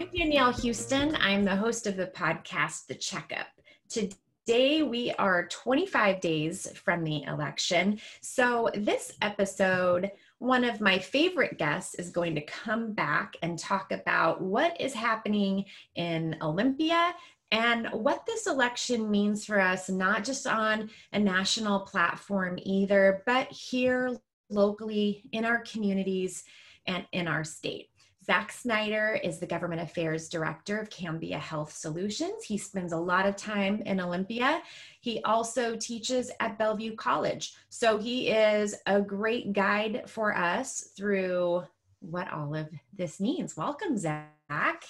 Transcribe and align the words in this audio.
I'm 0.00 0.08
Danielle 0.16 0.52
Huston. 0.52 1.16
I'm 1.16 1.44
the 1.44 1.56
host 1.56 1.88
of 1.88 1.96
the 1.96 2.06
podcast, 2.06 2.86
The 2.86 2.94
Checkup. 2.94 3.48
Today, 3.88 4.84
we 4.84 5.10
are 5.18 5.48
25 5.48 6.20
days 6.20 6.70
from 6.78 7.02
the 7.02 7.24
election. 7.24 7.98
So, 8.20 8.70
this 8.74 9.16
episode, 9.22 10.12
one 10.38 10.62
of 10.62 10.80
my 10.80 11.00
favorite 11.00 11.58
guests 11.58 11.96
is 11.96 12.10
going 12.10 12.36
to 12.36 12.42
come 12.42 12.92
back 12.92 13.34
and 13.42 13.58
talk 13.58 13.90
about 13.90 14.40
what 14.40 14.80
is 14.80 14.94
happening 14.94 15.64
in 15.96 16.36
Olympia 16.42 17.12
and 17.50 17.88
what 17.88 18.24
this 18.24 18.46
election 18.46 19.10
means 19.10 19.44
for 19.44 19.58
us, 19.58 19.88
not 19.88 20.22
just 20.22 20.46
on 20.46 20.90
a 21.12 21.18
national 21.18 21.80
platform 21.80 22.56
either, 22.62 23.24
but 23.26 23.50
here 23.50 24.16
locally 24.48 25.24
in 25.32 25.44
our 25.44 25.58
communities 25.62 26.44
and 26.86 27.04
in 27.10 27.26
our 27.26 27.42
state. 27.42 27.90
Zach 28.28 28.52
Snyder 28.52 29.18
is 29.24 29.38
the 29.38 29.46
Government 29.46 29.80
Affairs 29.80 30.28
Director 30.28 30.76
of 30.76 30.90
Cambia 30.90 31.38
Health 31.38 31.72
Solutions. 31.72 32.44
He 32.44 32.58
spends 32.58 32.92
a 32.92 32.98
lot 32.98 33.24
of 33.24 33.36
time 33.36 33.80
in 33.86 34.02
Olympia. 34.02 34.60
He 35.00 35.22
also 35.22 35.76
teaches 35.76 36.30
at 36.38 36.58
Bellevue 36.58 36.94
College. 36.94 37.54
So 37.70 37.96
he 37.96 38.28
is 38.28 38.74
a 38.84 39.00
great 39.00 39.54
guide 39.54 40.02
for 40.06 40.36
us 40.36 40.90
through 40.94 41.62
what 42.00 42.30
all 42.30 42.54
of 42.54 42.68
this 42.94 43.18
means. 43.18 43.56
Welcome, 43.56 43.96
Zach. 43.96 44.84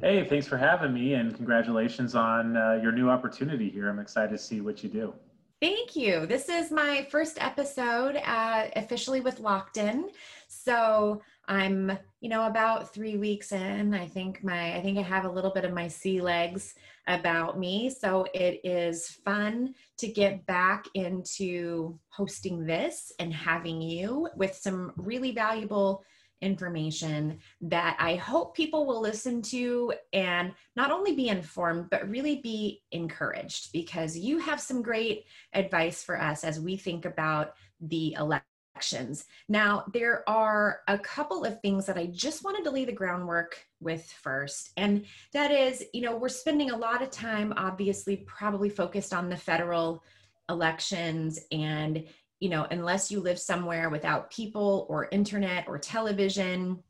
Hey, 0.00 0.24
thanks 0.24 0.46
for 0.46 0.56
having 0.56 0.94
me 0.94 1.14
and 1.14 1.34
congratulations 1.34 2.14
on 2.14 2.56
uh, 2.56 2.78
your 2.80 2.92
new 2.92 3.10
opportunity 3.10 3.68
here. 3.68 3.88
I'm 3.88 3.98
excited 3.98 4.30
to 4.30 4.38
see 4.38 4.60
what 4.60 4.84
you 4.84 4.88
do. 4.88 5.12
Thank 5.60 5.96
you. 5.96 6.26
This 6.26 6.48
is 6.48 6.70
my 6.70 7.06
first 7.10 7.38
episode 7.40 8.16
uh, 8.24 8.66
officially 8.76 9.20
with 9.20 9.40
Lockton. 9.40 10.10
So 10.46 11.22
I'm, 11.48 11.98
you 12.20 12.28
know, 12.28 12.46
about 12.46 12.92
three 12.92 13.16
weeks 13.16 13.52
in. 13.52 13.94
I 13.94 14.06
think 14.06 14.42
my, 14.42 14.74
I 14.76 14.80
think 14.80 14.98
I 14.98 15.02
have 15.02 15.24
a 15.24 15.30
little 15.30 15.50
bit 15.52 15.64
of 15.64 15.72
my 15.72 15.88
sea 15.88 16.20
legs 16.20 16.74
about 17.06 17.58
me. 17.58 17.90
So 17.90 18.26
it 18.34 18.60
is 18.64 19.08
fun 19.24 19.74
to 19.98 20.08
get 20.08 20.46
back 20.46 20.86
into 20.94 21.98
hosting 22.08 22.64
this 22.64 23.12
and 23.18 23.32
having 23.32 23.80
you 23.82 24.28
with 24.36 24.54
some 24.54 24.92
really 24.96 25.32
valuable 25.32 26.04
information 26.40 27.38
that 27.62 27.96
I 27.98 28.16
hope 28.16 28.54
people 28.54 28.86
will 28.86 29.00
listen 29.00 29.40
to 29.42 29.94
and 30.12 30.52
not 30.76 30.90
only 30.90 31.14
be 31.14 31.28
informed, 31.28 31.88
but 31.90 32.08
really 32.08 32.36
be 32.36 32.82
encouraged 32.92 33.72
because 33.72 34.16
you 34.16 34.38
have 34.38 34.60
some 34.60 34.82
great 34.82 35.24
advice 35.52 36.02
for 36.02 36.20
us 36.20 36.44
as 36.44 36.60
we 36.60 36.76
think 36.76 37.06
about 37.06 37.54
the 37.80 38.14
election 38.14 38.53
elections. 38.74 39.26
Now, 39.48 39.84
there 39.92 40.28
are 40.28 40.80
a 40.88 40.98
couple 40.98 41.44
of 41.44 41.60
things 41.60 41.86
that 41.86 41.96
I 41.96 42.06
just 42.06 42.44
wanted 42.44 42.64
to 42.64 42.70
lay 42.70 42.84
the 42.84 42.92
groundwork 42.92 43.64
with 43.80 44.10
first. 44.22 44.70
And 44.76 45.04
that 45.32 45.50
is, 45.50 45.84
you 45.92 46.02
know, 46.02 46.16
we're 46.16 46.28
spending 46.28 46.70
a 46.70 46.76
lot 46.76 47.02
of 47.02 47.10
time, 47.10 47.54
obviously, 47.56 48.16
probably 48.16 48.68
focused 48.68 49.14
on 49.14 49.28
the 49.28 49.36
federal 49.36 50.02
elections. 50.48 51.40
And, 51.52 52.04
you 52.40 52.48
know, 52.48 52.66
unless 52.70 53.10
you 53.10 53.20
live 53.20 53.38
somewhere 53.38 53.90
without 53.90 54.30
people 54.30 54.86
or 54.88 55.08
internet 55.12 55.66
or 55.68 55.78
television, 55.78 56.82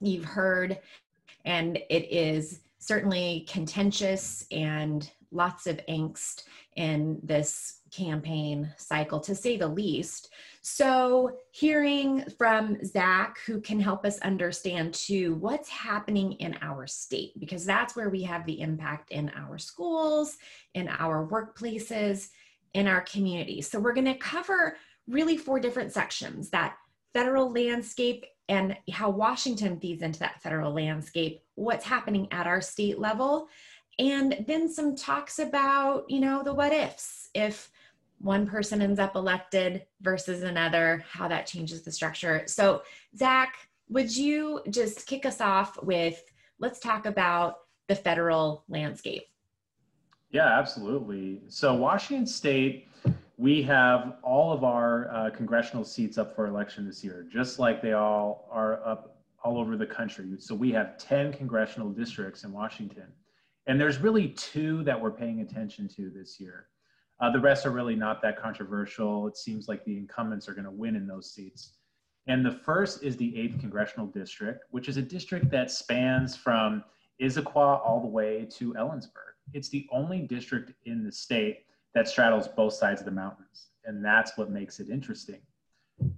you've 0.00 0.24
heard, 0.24 0.80
and 1.44 1.78
it 1.88 2.12
is 2.12 2.60
certainly 2.78 3.46
contentious 3.48 4.46
and 4.50 5.10
lots 5.30 5.66
of 5.66 5.80
angst 5.88 6.44
in 6.76 7.18
this 7.22 7.78
campaign 7.90 8.70
cycle, 8.76 9.20
to 9.20 9.34
say 9.34 9.56
the 9.56 9.68
least. 9.68 10.30
So, 10.64 11.38
hearing 11.50 12.24
from 12.38 12.78
Zach, 12.84 13.38
who 13.46 13.60
can 13.60 13.80
help 13.80 14.06
us 14.06 14.20
understand 14.20 14.94
too 14.94 15.34
what's 15.34 15.68
happening 15.68 16.34
in 16.34 16.56
our 16.62 16.86
state, 16.86 17.32
because 17.40 17.64
that's 17.64 17.96
where 17.96 18.10
we 18.10 18.22
have 18.22 18.46
the 18.46 18.60
impact 18.60 19.10
in 19.10 19.28
our 19.30 19.58
schools, 19.58 20.36
in 20.74 20.86
our 20.86 21.26
workplaces, 21.26 22.28
in 22.74 22.86
our 22.86 23.00
communities. 23.00 23.68
So, 23.68 23.80
we're 23.80 23.92
going 23.92 24.04
to 24.04 24.14
cover 24.14 24.76
really 25.08 25.36
four 25.36 25.58
different 25.58 25.92
sections 25.92 26.50
that 26.50 26.76
federal 27.12 27.50
landscape 27.50 28.24
and 28.48 28.76
how 28.92 29.10
Washington 29.10 29.80
feeds 29.80 30.02
into 30.02 30.20
that 30.20 30.40
federal 30.42 30.72
landscape, 30.72 31.42
what's 31.56 31.84
happening 31.84 32.28
at 32.30 32.46
our 32.46 32.60
state 32.60 33.00
level, 33.00 33.48
and 33.98 34.44
then 34.46 34.68
some 34.68 34.94
talks 34.94 35.40
about, 35.40 36.04
you 36.08 36.20
know, 36.20 36.42
the 36.44 36.54
what 36.54 36.72
ifs. 36.72 37.30
If 37.34 37.70
one 38.22 38.46
person 38.46 38.80
ends 38.80 39.00
up 39.00 39.16
elected 39.16 39.84
versus 40.00 40.42
another, 40.42 41.04
how 41.10 41.28
that 41.28 41.46
changes 41.46 41.82
the 41.82 41.90
structure. 41.90 42.44
So, 42.46 42.82
Zach, 43.16 43.68
would 43.88 44.16
you 44.16 44.62
just 44.70 45.06
kick 45.06 45.26
us 45.26 45.40
off 45.40 45.82
with 45.82 46.22
let's 46.60 46.78
talk 46.78 47.04
about 47.04 47.56
the 47.88 47.96
federal 47.96 48.64
landscape? 48.68 49.24
Yeah, 50.30 50.58
absolutely. 50.58 51.42
So, 51.48 51.74
Washington 51.74 52.26
State, 52.26 52.88
we 53.36 53.60
have 53.62 54.14
all 54.22 54.52
of 54.52 54.62
our 54.62 55.10
uh, 55.12 55.30
congressional 55.30 55.84
seats 55.84 56.16
up 56.16 56.34
for 56.34 56.46
election 56.46 56.86
this 56.86 57.02
year, 57.02 57.26
just 57.30 57.58
like 57.58 57.82
they 57.82 57.92
all 57.92 58.48
are 58.50 58.86
up 58.86 59.16
all 59.44 59.58
over 59.58 59.76
the 59.76 59.86
country. 59.86 60.26
So, 60.38 60.54
we 60.54 60.70
have 60.72 60.96
10 60.96 61.32
congressional 61.32 61.90
districts 61.90 62.44
in 62.44 62.52
Washington. 62.52 63.08
And 63.66 63.80
there's 63.80 63.98
really 63.98 64.28
two 64.28 64.82
that 64.84 65.00
we're 65.00 65.10
paying 65.10 65.40
attention 65.40 65.88
to 65.96 66.08
this 66.08 66.40
year. 66.40 66.66
Uh, 67.22 67.30
the 67.30 67.38
rest 67.38 67.64
are 67.64 67.70
really 67.70 67.94
not 67.94 68.20
that 68.20 68.36
controversial. 68.36 69.28
It 69.28 69.36
seems 69.36 69.68
like 69.68 69.84
the 69.84 69.96
incumbents 69.96 70.48
are 70.48 70.54
going 70.54 70.64
to 70.64 70.72
win 70.72 70.96
in 70.96 71.06
those 71.06 71.32
seats. 71.32 71.74
And 72.26 72.44
the 72.44 72.50
first 72.50 73.04
is 73.04 73.16
the 73.16 73.32
8th 73.32 73.60
Congressional 73.60 74.06
District, 74.06 74.64
which 74.70 74.88
is 74.88 74.96
a 74.96 75.02
district 75.02 75.48
that 75.50 75.70
spans 75.70 76.36
from 76.36 76.82
Issaquah 77.20 77.80
all 77.86 78.00
the 78.00 78.08
way 78.08 78.48
to 78.56 78.74
Ellensburg. 78.74 79.34
It's 79.54 79.68
the 79.68 79.86
only 79.92 80.20
district 80.20 80.72
in 80.84 81.04
the 81.04 81.12
state 81.12 81.64
that 81.94 82.08
straddles 82.08 82.48
both 82.48 82.72
sides 82.72 83.00
of 83.00 83.04
the 83.04 83.12
mountains. 83.12 83.68
And 83.84 84.04
that's 84.04 84.36
what 84.36 84.50
makes 84.50 84.80
it 84.80 84.88
interesting. 84.88 85.40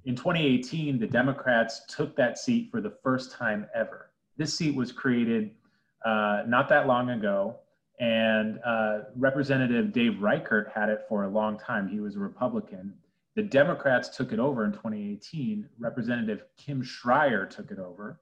In 0.06 0.16
2018, 0.16 0.98
the 0.98 1.06
Democrats 1.06 1.82
took 1.86 2.16
that 2.16 2.38
seat 2.38 2.70
for 2.70 2.80
the 2.80 2.94
first 3.02 3.30
time 3.30 3.66
ever. 3.74 4.10
This 4.38 4.56
seat 4.56 4.74
was 4.74 4.90
created 4.90 5.50
uh, 6.06 6.44
not 6.46 6.68
that 6.70 6.86
long 6.86 7.10
ago 7.10 7.58
and 8.00 8.58
uh, 8.64 9.00
Representative 9.16 9.92
Dave 9.92 10.20
Reichert 10.20 10.70
had 10.74 10.88
it 10.88 11.04
for 11.08 11.24
a 11.24 11.28
long 11.28 11.58
time. 11.58 11.88
He 11.88 12.00
was 12.00 12.16
a 12.16 12.18
Republican. 12.18 12.94
The 13.36 13.42
Democrats 13.42 14.16
took 14.16 14.32
it 14.32 14.38
over 14.38 14.64
in 14.64 14.72
2018. 14.72 15.68
Representative 15.78 16.44
Kim 16.56 16.82
Schrier 16.82 17.48
took 17.48 17.70
it 17.70 17.78
over. 17.78 18.20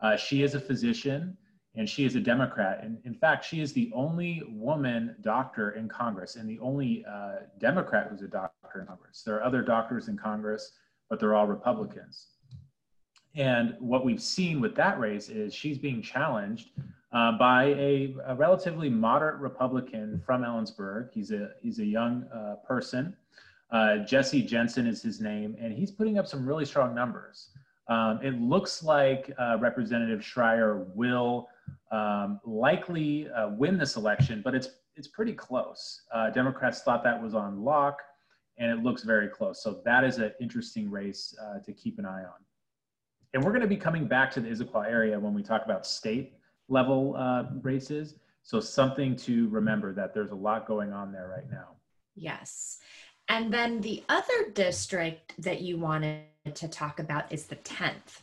Uh, 0.00 0.16
she 0.16 0.42
is 0.42 0.54
a 0.54 0.60
physician 0.60 1.36
and 1.74 1.88
she 1.88 2.04
is 2.04 2.16
a 2.16 2.20
Democrat. 2.20 2.80
And 2.82 2.98
in 3.04 3.14
fact, 3.14 3.44
she 3.44 3.60
is 3.60 3.72
the 3.72 3.90
only 3.94 4.42
woman 4.48 5.16
doctor 5.22 5.70
in 5.70 5.88
Congress 5.88 6.36
and 6.36 6.48
the 6.48 6.58
only 6.58 7.04
uh, 7.08 7.36
Democrat 7.58 8.08
who's 8.10 8.22
a 8.22 8.28
doctor 8.28 8.80
in 8.80 8.86
Congress. 8.86 9.22
There 9.24 9.36
are 9.36 9.42
other 9.42 9.62
doctors 9.62 10.08
in 10.08 10.18
Congress, 10.18 10.72
but 11.08 11.18
they're 11.18 11.34
all 11.34 11.46
Republicans. 11.46 12.26
And 13.34 13.76
what 13.78 14.04
we've 14.04 14.20
seen 14.20 14.60
with 14.60 14.74
that 14.76 15.00
race 15.00 15.28
is 15.30 15.54
she's 15.54 15.78
being 15.78 16.02
challenged 16.02 16.70
uh, 17.12 17.32
by 17.32 17.64
a, 17.64 18.14
a, 18.26 18.34
relatively 18.34 18.88
moderate 18.88 19.38
Republican 19.40 20.20
from 20.24 20.42
Ellensburg. 20.42 21.10
He's 21.12 21.30
a 21.30 21.50
he's 21.60 21.78
a 21.78 21.84
young 21.84 22.24
uh, 22.34 22.56
person. 22.66 23.14
Uh, 23.70 23.98
Jesse 23.98 24.42
Jensen 24.42 24.86
is 24.86 25.02
his 25.02 25.20
name, 25.20 25.56
and 25.60 25.72
he's 25.72 25.90
putting 25.90 26.18
up 26.18 26.26
some 26.26 26.46
really 26.46 26.64
strong 26.64 26.94
numbers. 26.94 27.48
Um, 27.88 28.20
it 28.22 28.40
looks 28.40 28.82
like 28.82 29.30
uh, 29.38 29.58
Representative 29.60 30.20
Schrier 30.20 30.86
will 30.94 31.48
um, 31.90 32.40
likely 32.44 33.28
uh, 33.30 33.50
win 33.50 33.78
this 33.78 33.96
election, 33.96 34.40
but 34.42 34.54
it's 34.54 34.68
it's 34.96 35.08
pretty 35.08 35.32
close. 35.32 36.02
Uh, 36.14 36.30
Democrats 36.30 36.82
thought 36.82 37.02
that 37.04 37.22
was 37.22 37.34
on 37.34 37.62
lock, 37.62 37.98
and 38.58 38.70
it 38.70 38.82
looks 38.82 39.02
very 39.02 39.28
close. 39.28 39.62
So 39.62 39.80
that 39.84 40.04
is 40.04 40.18
an 40.18 40.32
interesting 40.40 40.90
race 40.90 41.34
to 41.64 41.72
keep 41.72 41.98
an 41.98 42.06
eye 42.06 42.24
on. 42.24 42.40
And 43.34 43.42
we're 43.42 43.50
going 43.50 43.62
to 43.62 43.66
be 43.66 43.78
coming 43.78 44.06
back 44.06 44.30
to 44.32 44.40
the 44.40 44.48
Issaquah 44.48 44.86
area 44.86 45.18
when 45.18 45.32
we 45.32 45.42
talk 45.42 45.64
about 45.64 45.86
state 45.86 46.34
level 46.72 47.14
uh, 47.16 47.44
races. 47.62 48.16
So 48.42 48.58
something 48.58 49.14
to 49.16 49.48
remember 49.50 49.92
that 49.92 50.14
there's 50.14 50.32
a 50.32 50.34
lot 50.34 50.66
going 50.66 50.92
on 50.92 51.12
there 51.12 51.28
right 51.28 51.48
now. 51.50 51.68
Yes. 52.16 52.78
And 53.28 53.52
then 53.52 53.80
the 53.80 54.02
other 54.08 54.50
district 54.52 55.34
that 55.38 55.60
you 55.60 55.78
wanted 55.78 56.24
to 56.54 56.66
talk 56.66 56.98
about 56.98 57.30
is 57.30 57.46
the 57.46 57.56
10th. 57.56 58.22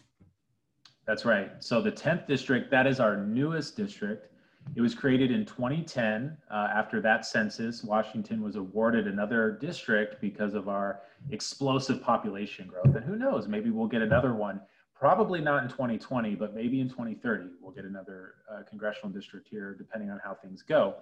That's 1.06 1.26
right. 1.26 1.52
So 1.60 1.82
the 1.82 1.92
10th 1.92 2.28
district, 2.28 2.70
that 2.72 2.86
is 2.86 3.00
our 3.00 3.16
newest 3.16 3.78
district. 3.78 4.28
It 4.76 4.82
was 4.82 4.94
created 4.94 5.32
in 5.32 5.46
2010. 5.46 6.38
Uh, 6.52 6.68
after 6.76 7.02
that 7.02 7.26
census, 7.26 7.84
Washington 7.84 8.44
was 8.44 8.58
awarded 8.58 9.08
another 9.08 9.58
district 9.60 10.22
because 10.22 10.54
of 10.54 10.68
our 10.68 11.00
explosive 11.32 12.04
population 12.04 12.68
growth. 12.68 12.96
And 12.96 13.04
who 13.04 13.16
knows, 13.16 13.48
maybe 13.48 13.72
we'll 13.72 13.88
get 13.88 14.02
another 14.02 14.36
one 14.36 14.60
probably 15.00 15.40
not 15.40 15.64
in 15.64 15.70
2020, 15.70 16.36
but 16.36 16.54
maybe 16.54 16.82
in 16.82 16.90
2030, 16.90 17.46
we'll 17.62 17.72
get 17.72 17.86
another 17.86 18.36
uh, 18.52 18.64
congressional 18.70 19.10
district 19.10 19.48
here, 19.50 19.74
depending 19.78 20.10
on 20.10 20.20
how 20.24 20.34
things 20.34 20.62
go. 20.62 20.96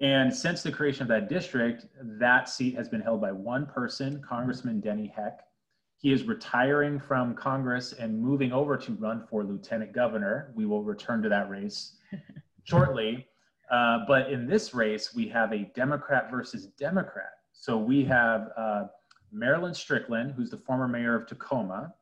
And 0.00 0.34
since 0.34 0.62
the 0.62 0.70
creation 0.70 1.02
of 1.02 1.08
that 1.08 1.28
district, 1.28 1.86
that 2.02 2.48
seat 2.50 2.74
has 2.74 2.88
been 2.88 3.00
held 3.00 3.22
by 3.22 3.32
one 3.32 3.64
person, 3.64 4.22
Congressman 4.22 4.80
Denny 4.80 5.06
Heck. 5.06 5.40
He 5.96 6.12
is 6.12 6.24
retiring 6.24 7.00
from 7.00 7.34
Congress 7.34 7.94
and 7.94 8.20
moving 8.20 8.52
over 8.52 8.76
to 8.76 8.92
run 8.92 9.26
for 9.30 9.42
lieutenant 9.42 9.94
governor. 9.94 10.52
We 10.54 10.66
will 10.66 10.82
return 10.82 11.22
to 11.22 11.30
that 11.30 11.48
race 11.48 11.96
shortly. 12.64 13.26
Uh, 13.70 14.00
but 14.06 14.30
in 14.30 14.46
this 14.46 14.74
race, 14.74 15.14
we 15.14 15.28
have 15.28 15.52
a 15.52 15.70
Democrat 15.74 16.30
versus 16.30 16.66
Democrat. 16.66 17.32
So 17.54 17.78
we 17.78 18.04
have 18.04 18.50
uh, 18.58 18.84
Marilyn 19.32 19.72
Strickland, 19.72 20.34
who's 20.36 20.50
the 20.50 20.58
former 20.58 20.86
mayor 20.86 21.14
of 21.14 21.26
Tacoma 21.26 21.94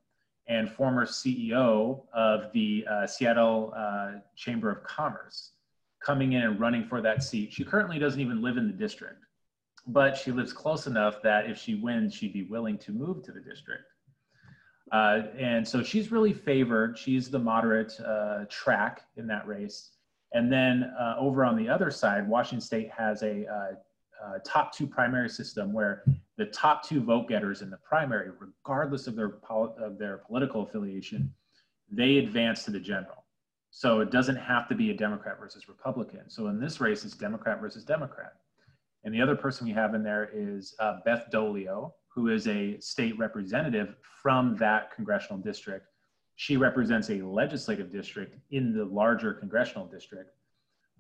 and 0.48 0.70
former 0.70 1.06
CEO 1.06 2.02
of 2.12 2.52
the 2.52 2.84
uh, 2.90 3.06
Seattle 3.06 3.72
uh, 3.76 4.12
Chamber 4.36 4.70
of 4.70 4.82
Commerce, 4.82 5.52
coming 6.00 6.32
in 6.32 6.42
and 6.42 6.58
running 6.58 6.84
for 6.84 7.00
that 7.00 7.22
seat. 7.22 7.52
She 7.52 7.64
currently 7.64 7.98
doesn't 7.98 8.20
even 8.20 8.42
live 8.42 8.56
in 8.56 8.66
the 8.66 8.72
district, 8.72 9.24
but 9.86 10.16
she 10.16 10.32
lives 10.32 10.52
close 10.52 10.86
enough 10.86 11.22
that 11.22 11.48
if 11.48 11.58
she 11.58 11.76
wins, 11.76 12.14
she'd 12.14 12.32
be 12.32 12.44
willing 12.44 12.78
to 12.78 12.92
move 12.92 13.22
to 13.24 13.32
the 13.32 13.40
district. 13.40 13.84
Uh, 14.90 15.22
and 15.38 15.66
so 15.66 15.82
she's 15.82 16.12
really 16.12 16.32
favored. 16.32 16.98
She's 16.98 17.30
the 17.30 17.38
moderate 17.38 17.98
uh, 18.00 18.44
track 18.50 19.02
in 19.16 19.26
that 19.28 19.46
race. 19.46 19.92
And 20.34 20.52
then 20.52 20.92
uh, 20.98 21.16
over 21.18 21.44
on 21.44 21.56
the 21.56 21.68
other 21.68 21.90
side, 21.90 22.28
Washington 22.28 22.60
State 22.60 22.90
has 22.90 23.22
a 23.22 23.46
uh, 23.46 24.38
top 24.44 24.74
two 24.74 24.86
primary 24.86 25.28
system 25.28 25.72
where 25.72 26.04
the 26.44 26.50
top 26.50 26.82
two 26.82 27.00
vote 27.00 27.28
getters 27.28 27.62
in 27.62 27.70
the 27.70 27.76
primary, 27.76 28.30
regardless 28.40 29.06
of 29.06 29.14
their, 29.14 29.28
pol- 29.28 29.76
of 29.78 29.96
their 29.96 30.18
political 30.18 30.62
affiliation, 30.62 31.32
they 31.88 32.18
advance 32.18 32.64
to 32.64 32.72
the 32.72 32.80
general. 32.80 33.24
So 33.70 34.00
it 34.00 34.10
doesn't 34.10 34.36
have 34.36 34.68
to 34.68 34.74
be 34.74 34.90
a 34.90 34.94
Democrat 34.94 35.38
versus 35.38 35.68
Republican. 35.68 36.28
So 36.28 36.48
in 36.48 36.60
this 36.60 36.80
race, 36.80 37.04
it's 37.04 37.14
Democrat 37.14 37.60
versus 37.60 37.84
Democrat. 37.84 38.32
And 39.04 39.14
the 39.14 39.20
other 39.20 39.36
person 39.36 39.68
we 39.68 39.72
have 39.72 39.94
in 39.94 40.02
there 40.02 40.30
is 40.34 40.74
uh, 40.80 40.98
Beth 41.04 41.26
Doglio, 41.32 41.92
who 42.12 42.28
is 42.28 42.48
a 42.48 42.78
state 42.80 43.16
representative 43.18 43.94
from 44.20 44.56
that 44.56 44.92
congressional 44.94 45.38
district. 45.38 45.86
She 46.34 46.56
represents 46.56 47.08
a 47.10 47.22
legislative 47.22 47.90
district 47.92 48.36
in 48.50 48.76
the 48.76 48.84
larger 48.84 49.32
congressional 49.32 49.86
district. 49.86 50.30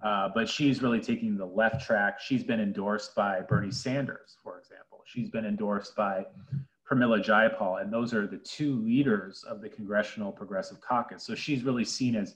Uh, 0.02 0.28
but 0.34 0.48
she's 0.48 0.82
really 0.82 1.00
taking 1.00 1.36
the 1.36 1.46
left 1.46 1.84
track. 1.84 2.20
She's 2.20 2.42
been 2.42 2.60
endorsed 2.60 3.14
by 3.14 3.40
Bernie 3.40 3.70
Sanders, 3.70 4.36
for 4.42 4.58
example. 4.58 5.02
She's 5.06 5.28
been 5.30 5.46
endorsed 5.46 5.94
by 5.94 6.26
Pramila 6.90 7.24
Jayapal, 7.24 7.80
and 7.80 7.92
those 7.92 8.12
are 8.12 8.26
the 8.26 8.38
two 8.38 8.82
leaders 8.82 9.44
of 9.44 9.60
the 9.60 9.68
Congressional 9.68 10.32
Progressive 10.32 10.80
Caucus. 10.80 11.22
So 11.22 11.34
she's 11.34 11.62
really 11.62 11.84
seen 11.84 12.16
as 12.16 12.34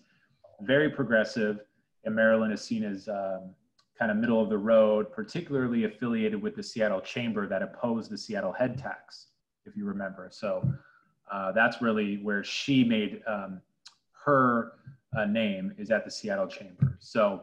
very 0.60 0.90
progressive, 0.90 1.60
and 2.04 2.14
Marilyn 2.14 2.52
is 2.52 2.62
seen 2.62 2.84
as 2.84 3.08
um, 3.08 3.50
kind 3.98 4.10
of 4.10 4.16
middle 4.16 4.40
of 4.40 4.48
the 4.48 4.58
road, 4.58 5.12
particularly 5.12 5.84
affiliated 5.84 6.40
with 6.40 6.54
the 6.54 6.62
Seattle 6.62 7.00
Chamber 7.00 7.48
that 7.48 7.62
opposed 7.62 8.10
the 8.10 8.18
Seattle 8.18 8.52
head 8.52 8.78
tax, 8.78 9.28
if 9.64 9.76
you 9.76 9.84
remember. 9.84 10.28
So 10.30 10.66
uh, 11.32 11.50
that's 11.52 11.82
really 11.82 12.18
where 12.22 12.44
she 12.44 12.84
made 12.84 13.22
um, 13.26 13.60
her 14.24 14.72
uh, 15.16 15.24
name 15.24 15.74
is 15.78 15.90
at 15.90 16.04
the 16.04 16.10
Seattle 16.10 16.46
Chamber. 16.46 16.96
So 17.00 17.42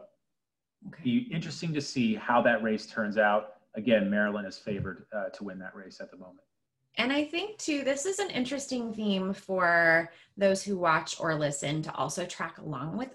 okay. 0.88 1.02
be 1.02 1.18
interesting 1.32 1.72
to 1.74 1.80
see 1.80 2.14
how 2.14 2.42
that 2.42 2.62
race 2.62 2.86
turns 2.86 3.18
out. 3.18 3.54
Again, 3.74 4.08
Marilyn 4.08 4.44
is 4.44 4.58
favored 4.58 5.06
uh, 5.14 5.30
to 5.30 5.44
win 5.44 5.58
that 5.58 5.74
race 5.74 6.00
at 6.00 6.10
the 6.10 6.16
moment. 6.16 6.40
And 6.96 7.12
I 7.12 7.24
think 7.24 7.58
too, 7.58 7.82
this 7.82 8.06
is 8.06 8.18
an 8.18 8.30
interesting 8.30 8.92
theme 8.92 9.32
for 9.32 10.10
those 10.36 10.62
who 10.62 10.78
watch 10.78 11.18
or 11.18 11.34
listen 11.34 11.82
to 11.82 11.94
also 11.94 12.24
track 12.24 12.58
along 12.58 12.96
with 12.96 13.10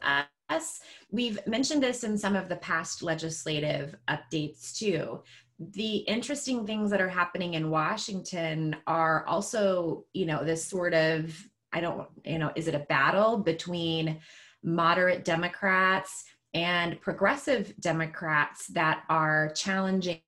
us. 0.49 0.81
We've 1.11 1.39
mentioned 1.47 1.81
this 1.81 2.03
in 2.03 2.17
some 2.17 2.35
of 2.35 2.49
the 2.49 2.57
past 2.57 3.01
legislative 3.01 3.95
updates 4.09 4.77
too. 4.77 5.21
The 5.59 5.97
interesting 5.97 6.65
things 6.65 6.91
that 6.91 7.01
are 7.01 7.09
happening 7.09 7.53
in 7.53 7.69
Washington 7.69 8.75
are 8.87 9.25
also, 9.25 10.05
you 10.13 10.25
know, 10.25 10.43
this 10.43 10.65
sort 10.65 10.93
of, 10.93 11.33
I 11.71 11.79
don't, 11.79 12.07
you 12.25 12.39
know, 12.39 12.51
is 12.55 12.67
it 12.67 12.75
a 12.75 12.79
battle 12.79 13.37
between 13.37 14.19
moderate 14.61 15.23
Democrats 15.23 16.25
and 16.53 16.99
progressive 17.01 17.73
Democrats 17.79 18.67
that 18.67 19.03
are 19.09 19.51
challenging, 19.55 20.21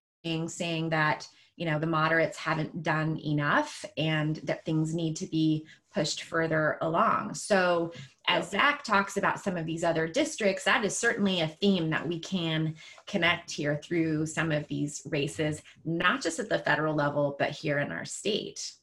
saying 0.48 0.90
that 0.90 1.28
you 1.56 1.66
know 1.66 1.80
the 1.80 1.88
moderates 1.88 2.38
haven't 2.38 2.84
done 2.84 3.20
enough 3.20 3.86
and 3.98 4.38
that 4.38 4.66
things 4.66 4.94
need 4.94 5.16
to 5.18 5.28
be 5.28 5.66
pushed 5.94 6.24
further 6.24 6.78
along. 6.82 7.34
So 7.34 7.92
as 8.28 8.50
Zach 8.50 8.84
talks 8.84 9.18
about 9.18 9.40
some 9.40 9.58
of 9.58 9.66
these 9.66 9.84
other 9.84 10.08
districts, 10.08 10.64
that 10.64 10.86
is 10.86 10.98
certainly 10.98 11.42
a 11.42 11.48
theme 11.48 11.90
that 11.90 12.08
we 12.08 12.20
can 12.20 12.76
connect 13.08 13.52
here 13.52 13.80
through 13.84 14.26
some 14.26 14.52
of 14.52 14.68
these 14.68 15.02
races, 15.06 15.62
not 15.84 16.22
just 16.22 16.40
at 16.40 16.50
the 16.50 16.60
federal 16.60 16.96
level, 16.96 17.36
but 17.38 17.52
here 17.52 17.80
in 17.80 17.92
our 17.92 18.06
state. 18.06 18.74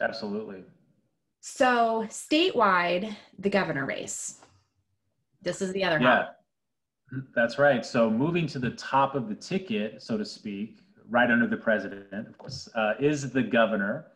Absolutely. 0.00 0.64
So 1.40 2.06
statewide, 2.08 3.14
the 3.38 3.50
governor 3.50 3.84
race. 3.84 4.39
This 5.42 5.62
is 5.62 5.72
the 5.72 5.84
other 5.84 5.98
yeah, 6.00 6.26
That's 7.34 7.58
right. 7.58 7.84
So 7.84 8.10
moving 8.10 8.46
to 8.48 8.58
the 8.58 8.70
top 8.70 9.14
of 9.14 9.28
the 9.28 9.34
ticket, 9.34 10.02
so 10.02 10.18
to 10.18 10.24
speak, 10.24 10.78
right 11.08 11.30
under 11.30 11.46
the 11.46 11.56
president, 11.56 12.28
of 12.28 12.38
course, 12.38 12.68
uh, 12.74 12.94
is 12.98 13.30
the 13.30 13.42
governor. 13.42 14.06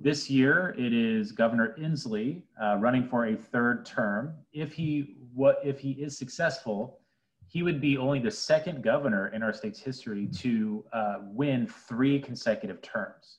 This 0.00 0.28
year, 0.28 0.74
it 0.78 0.92
is 0.92 1.32
Governor 1.32 1.74
Inslee 1.78 2.42
uh, 2.62 2.76
running 2.76 3.08
for 3.08 3.26
a 3.26 3.36
third 3.36 3.86
term. 3.86 4.34
If 4.52 4.72
he 4.72 5.16
what 5.34 5.60
if 5.64 5.78
he 5.78 5.92
is 5.92 6.18
successful, 6.18 7.00
he 7.46 7.62
would 7.62 7.80
be 7.80 7.96
only 7.96 8.18
the 8.18 8.30
second 8.30 8.82
governor 8.82 9.28
in 9.28 9.42
our 9.42 9.52
state's 9.52 9.78
history 9.78 10.26
to 10.38 10.84
uh, 10.92 11.16
win 11.22 11.66
three 11.66 12.18
consecutive 12.18 12.80
terms 12.82 13.38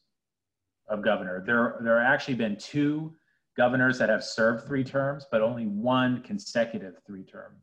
of 0.88 1.04
governor. 1.04 1.44
There, 1.46 1.78
there 1.82 2.00
have 2.00 2.14
actually 2.14 2.36
been 2.36 2.56
two 2.58 3.14
governors 3.56 3.98
that 4.00 4.10
have 4.10 4.24
served 4.24 4.66
three 4.66 4.84
terms, 4.84 5.26
but 5.32 5.42
only 5.42 5.66
one 5.66 6.22
consecutive 6.22 6.96
three-term 7.06 7.54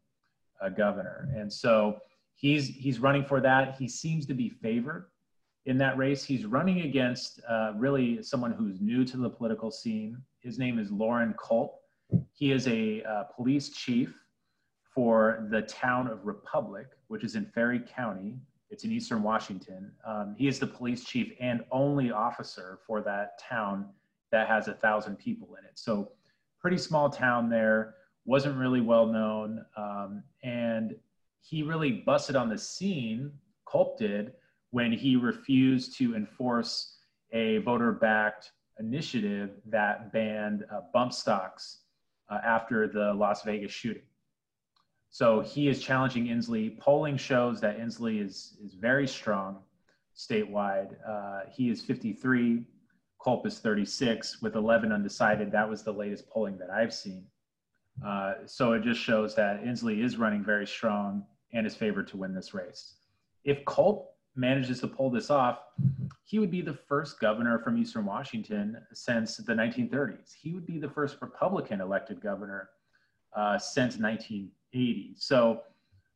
uh, 0.63 0.69
governor. 0.69 1.29
And 1.37 1.53
so 1.53 1.99
he's 2.35 2.69
he's 2.69 2.99
running 2.99 3.25
for 3.25 3.41
that. 3.41 3.77
He 3.77 3.89
seems 3.89 4.27
to 4.27 4.35
be 4.35 4.49
favored 4.49 5.11
in 5.67 5.79
that 5.79 5.97
race. 5.97 6.25
He's 6.25 6.47
running 6.47 6.83
against 6.83 7.41
uh, 7.49 7.73
really 7.77 8.23
someone 8.23 8.53
who's 8.53 8.81
new 8.81 9.05
to 9.05 9.17
the 9.17 9.31
political 9.31 9.71
scene. 9.71 10.17
His 10.41 10.59
name 10.59 10.79
is 10.79 10.91
Loren 10.91 11.35
Culp. 11.35 11.77
He 12.33 12.53
is 12.53 12.67
a 12.67 13.03
uh, 13.05 13.25
police 13.37 13.71
chief 13.71 14.15
for 14.95 15.47
the 15.51 15.63
town 15.63 16.09
of 16.09 16.27
Republic, 16.27 16.89
which 17.09 17.25
is 17.25 17.37
in 17.37 17.47
Ferry 17.47 17.81
County. 17.81 18.39
It's 18.71 18.85
in 18.85 18.93
eastern 18.93 19.23
Washington. 19.23 19.93
Um, 20.07 20.35
he 20.39 20.49
is 20.49 20.59
the 20.59 20.67
police 20.67 21.05
chief 21.05 21.33
and 21.41 21.65
only 21.71 22.11
officer 22.11 22.79
for 22.87 23.01
that 23.03 23.39
town 23.41 23.87
that 24.31 24.49
has 24.49 24.69
a 24.69 24.75
thousand 24.75 25.17
people 25.17 25.57
in 25.59 25.65
it. 25.65 25.73
So 25.75 26.13
pretty 26.61 26.79
small 26.79 27.11
town 27.11 27.49
there, 27.49 27.95
wasn't 28.25 28.57
really 28.57 28.81
well 28.81 29.07
known. 29.07 29.65
Um, 29.77 30.23
and 30.43 30.95
he 31.41 31.63
really 31.63 31.93
busted 31.93 32.37
on 32.37 32.49
the 32.49 32.59
scene, 32.59 33.33
Culp 33.71 33.99
did, 33.99 34.35
when 34.71 34.93
he 34.93 35.17
refused 35.17 35.97
to 35.99 36.15
enforce 36.15 36.99
a 37.33 37.59
voter 37.59 37.93
backed 37.93 38.53
initiative 38.79 39.51
that 39.67 40.13
banned 40.13 40.65
uh, 40.73 40.81
bump 40.93 41.13
stocks 41.13 41.81
uh, 42.31 42.39
after 42.45 42.89
the 42.89 43.13
Las 43.15 43.43
Vegas 43.43 43.73
shooting. 43.73 44.03
So 45.11 45.41
he 45.41 45.69
is 45.69 45.83
challenging 45.83 46.27
Inslee. 46.27 46.79
Polling 46.79 47.17
shows 47.17 47.61
that 47.61 47.79
Inslee 47.79 48.25
is, 48.25 48.57
is 48.65 48.75
very 48.75 49.09
strong 49.09 49.59
statewide. 50.17 50.95
Uh, 51.07 51.41
he 51.51 51.69
is 51.69 51.83
53 51.83 52.65
Culp 53.23 53.47
is 53.47 53.59
36 53.59 54.41
with 54.41 54.57
11 54.57 54.93
undecided. 54.93 55.53
That 55.53 55.69
was 55.69 55.83
the 55.83 55.93
latest 55.93 56.29
polling 56.29 56.57
that 56.59 56.71
I've 56.71 56.95
seen. 56.95 57.27
Uh, 58.05 58.35
so 58.47 58.73
it 58.73 58.83
just 58.83 59.01
shows 59.01 59.35
that 59.35 59.63
Inslee 59.63 60.03
is 60.03 60.17
running 60.17 60.43
very 60.43 60.67
strong 60.67 61.25
and 61.53 61.67
is 61.67 61.75
favored 61.75 62.09
to 62.09 62.17
win 62.17 62.35
this 62.35 62.55
race. 62.55 62.95
If 63.45 63.65
Culp 63.67 64.15
manages 64.37 64.81
to 64.81 64.89
pull 64.89 65.11
this 65.11 65.29
off, 65.29 65.59
he 66.25 66.39
would 66.39 66.51
be 66.51 66.63
the 66.63 66.73
first 66.73 67.21
governor 67.21 67.59
from 67.59 67.77
Eastern 67.77 68.07
Washington 68.07 68.79
since 68.93 69.37
the 69.37 69.53
1930s. 69.53 70.33
He 70.41 70.53
would 70.53 70.67
be 70.67 70.79
the 70.79 70.89
first 70.89 71.19
Republican 71.21 71.81
elected 71.81 72.21
governor 72.21 72.71
uh, 73.35 73.59
since 73.59 73.99
1980. 73.99 75.15
So 75.19 75.63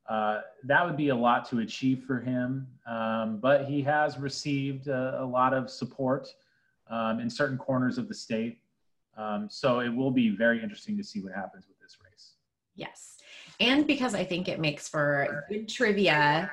uh, 0.09 0.41
that 0.65 0.85
would 0.87 0.97
be 0.97 1.09
a 1.09 1.15
lot 1.15 1.49
to 1.51 1.59
achieve 1.59 2.05
for 2.07 2.21
him, 2.21 2.67
um, 2.87 3.39
but 3.43 3.65
he 3.65 3.83
has 3.83 4.19
received 4.19 4.89
a, 4.89 5.19
a 5.21 5.25
lot 5.25 5.53
of 5.53 5.69
support 5.69 6.29
um, 6.89 7.21
in 7.21 7.31
certain 7.31 7.59
corners 7.59 7.99
of 7.99 8.09
the 8.09 8.15
state. 8.15 8.59
Um, 9.17 9.49
so 9.51 9.81
it 9.81 9.89
will 9.89 10.11
be 10.11 10.31
very 10.31 10.63
interesting 10.63 10.97
to 10.97 11.05
see 11.05 11.21
what 11.21 11.33
happens 11.33 11.67
with 11.69 11.79
this 11.81 11.97
race. 12.05 12.33
Yes. 12.75 13.19
And 13.61 13.87
because 13.87 14.15
I 14.15 14.25
think 14.25 14.49
it 14.49 14.59
makes 14.59 14.89
for 14.89 15.45
good 15.49 15.69
trivia, 15.69 16.51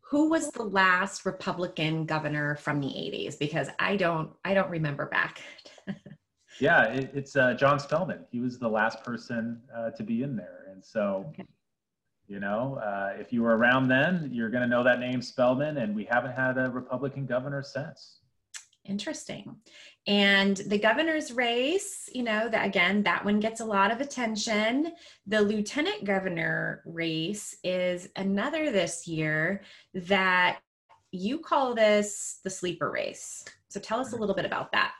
who 0.00 0.28
was 0.28 0.50
the 0.50 0.62
last 0.62 1.24
Republican 1.24 2.04
governor 2.04 2.56
from 2.56 2.80
the 2.80 2.88
80s? 2.88 3.38
Because 3.38 3.68
I 3.78 3.96
don't, 3.96 4.30
I 4.44 4.52
don't 4.52 4.70
remember 4.70 5.06
back. 5.06 5.40
yeah, 6.60 6.84
it, 6.84 7.10
it's 7.14 7.36
uh, 7.36 7.54
John 7.54 7.80
Spellman. 7.80 8.26
He 8.30 8.40
was 8.40 8.58
the 8.58 8.68
last 8.68 9.02
person 9.02 9.62
uh, 9.74 9.90
to 9.90 10.02
be 10.02 10.22
in 10.22 10.36
there. 10.36 10.66
And 10.70 10.84
so, 10.84 11.26
okay. 11.30 11.44
you 12.28 12.38
know, 12.38 12.78
uh, 12.84 13.14
if 13.18 13.32
you 13.32 13.42
were 13.42 13.56
around 13.56 13.88
then, 13.88 14.28
you're 14.30 14.50
going 14.50 14.62
to 14.62 14.68
know 14.68 14.84
that 14.84 15.00
name 15.00 15.22
Spellman. 15.22 15.78
And 15.78 15.96
we 15.96 16.04
haven't 16.04 16.32
had 16.32 16.58
a 16.58 16.70
Republican 16.70 17.24
governor 17.24 17.62
since. 17.62 18.20
Interesting. 18.84 19.56
And 20.06 20.58
the 20.68 20.78
governor's 20.78 21.32
race, 21.32 22.08
you 22.12 22.22
know, 22.22 22.48
that 22.50 22.66
again, 22.66 23.02
that 23.04 23.24
one 23.24 23.40
gets 23.40 23.60
a 23.60 23.64
lot 23.64 23.90
of 23.90 24.00
attention. 24.00 24.92
The 25.26 25.40
lieutenant 25.40 26.04
governor 26.04 26.82
race 26.84 27.56
is 27.64 28.08
another 28.16 28.70
this 28.70 29.08
year 29.08 29.62
that 29.94 30.58
you 31.12 31.38
call 31.38 31.74
this 31.74 32.40
the 32.44 32.50
sleeper 32.50 32.90
race. 32.90 33.44
So 33.68 33.80
tell 33.80 34.00
us 34.00 34.12
a 34.12 34.16
little 34.16 34.34
bit 34.34 34.44
about 34.44 34.70
that. 34.72 34.92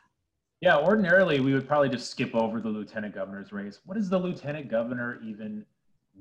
Yeah, 0.63 0.79
ordinarily 0.79 1.41
we 1.41 1.53
would 1.53 1.69
probably 1.69 1.91
just 1.91 2.11
skip 2.11 2.35
over 2.35 2.61
the 2.61 2.71
lieutenant 2.71 3.15
governor's 3.15 3.53
race. 3.53 3.81
What 3.85 3.97
does 3.97 4.09
the 4.09 4.19
lieutenant 4.19 4.71
governor 4.71 5.21
even 5.23 5.67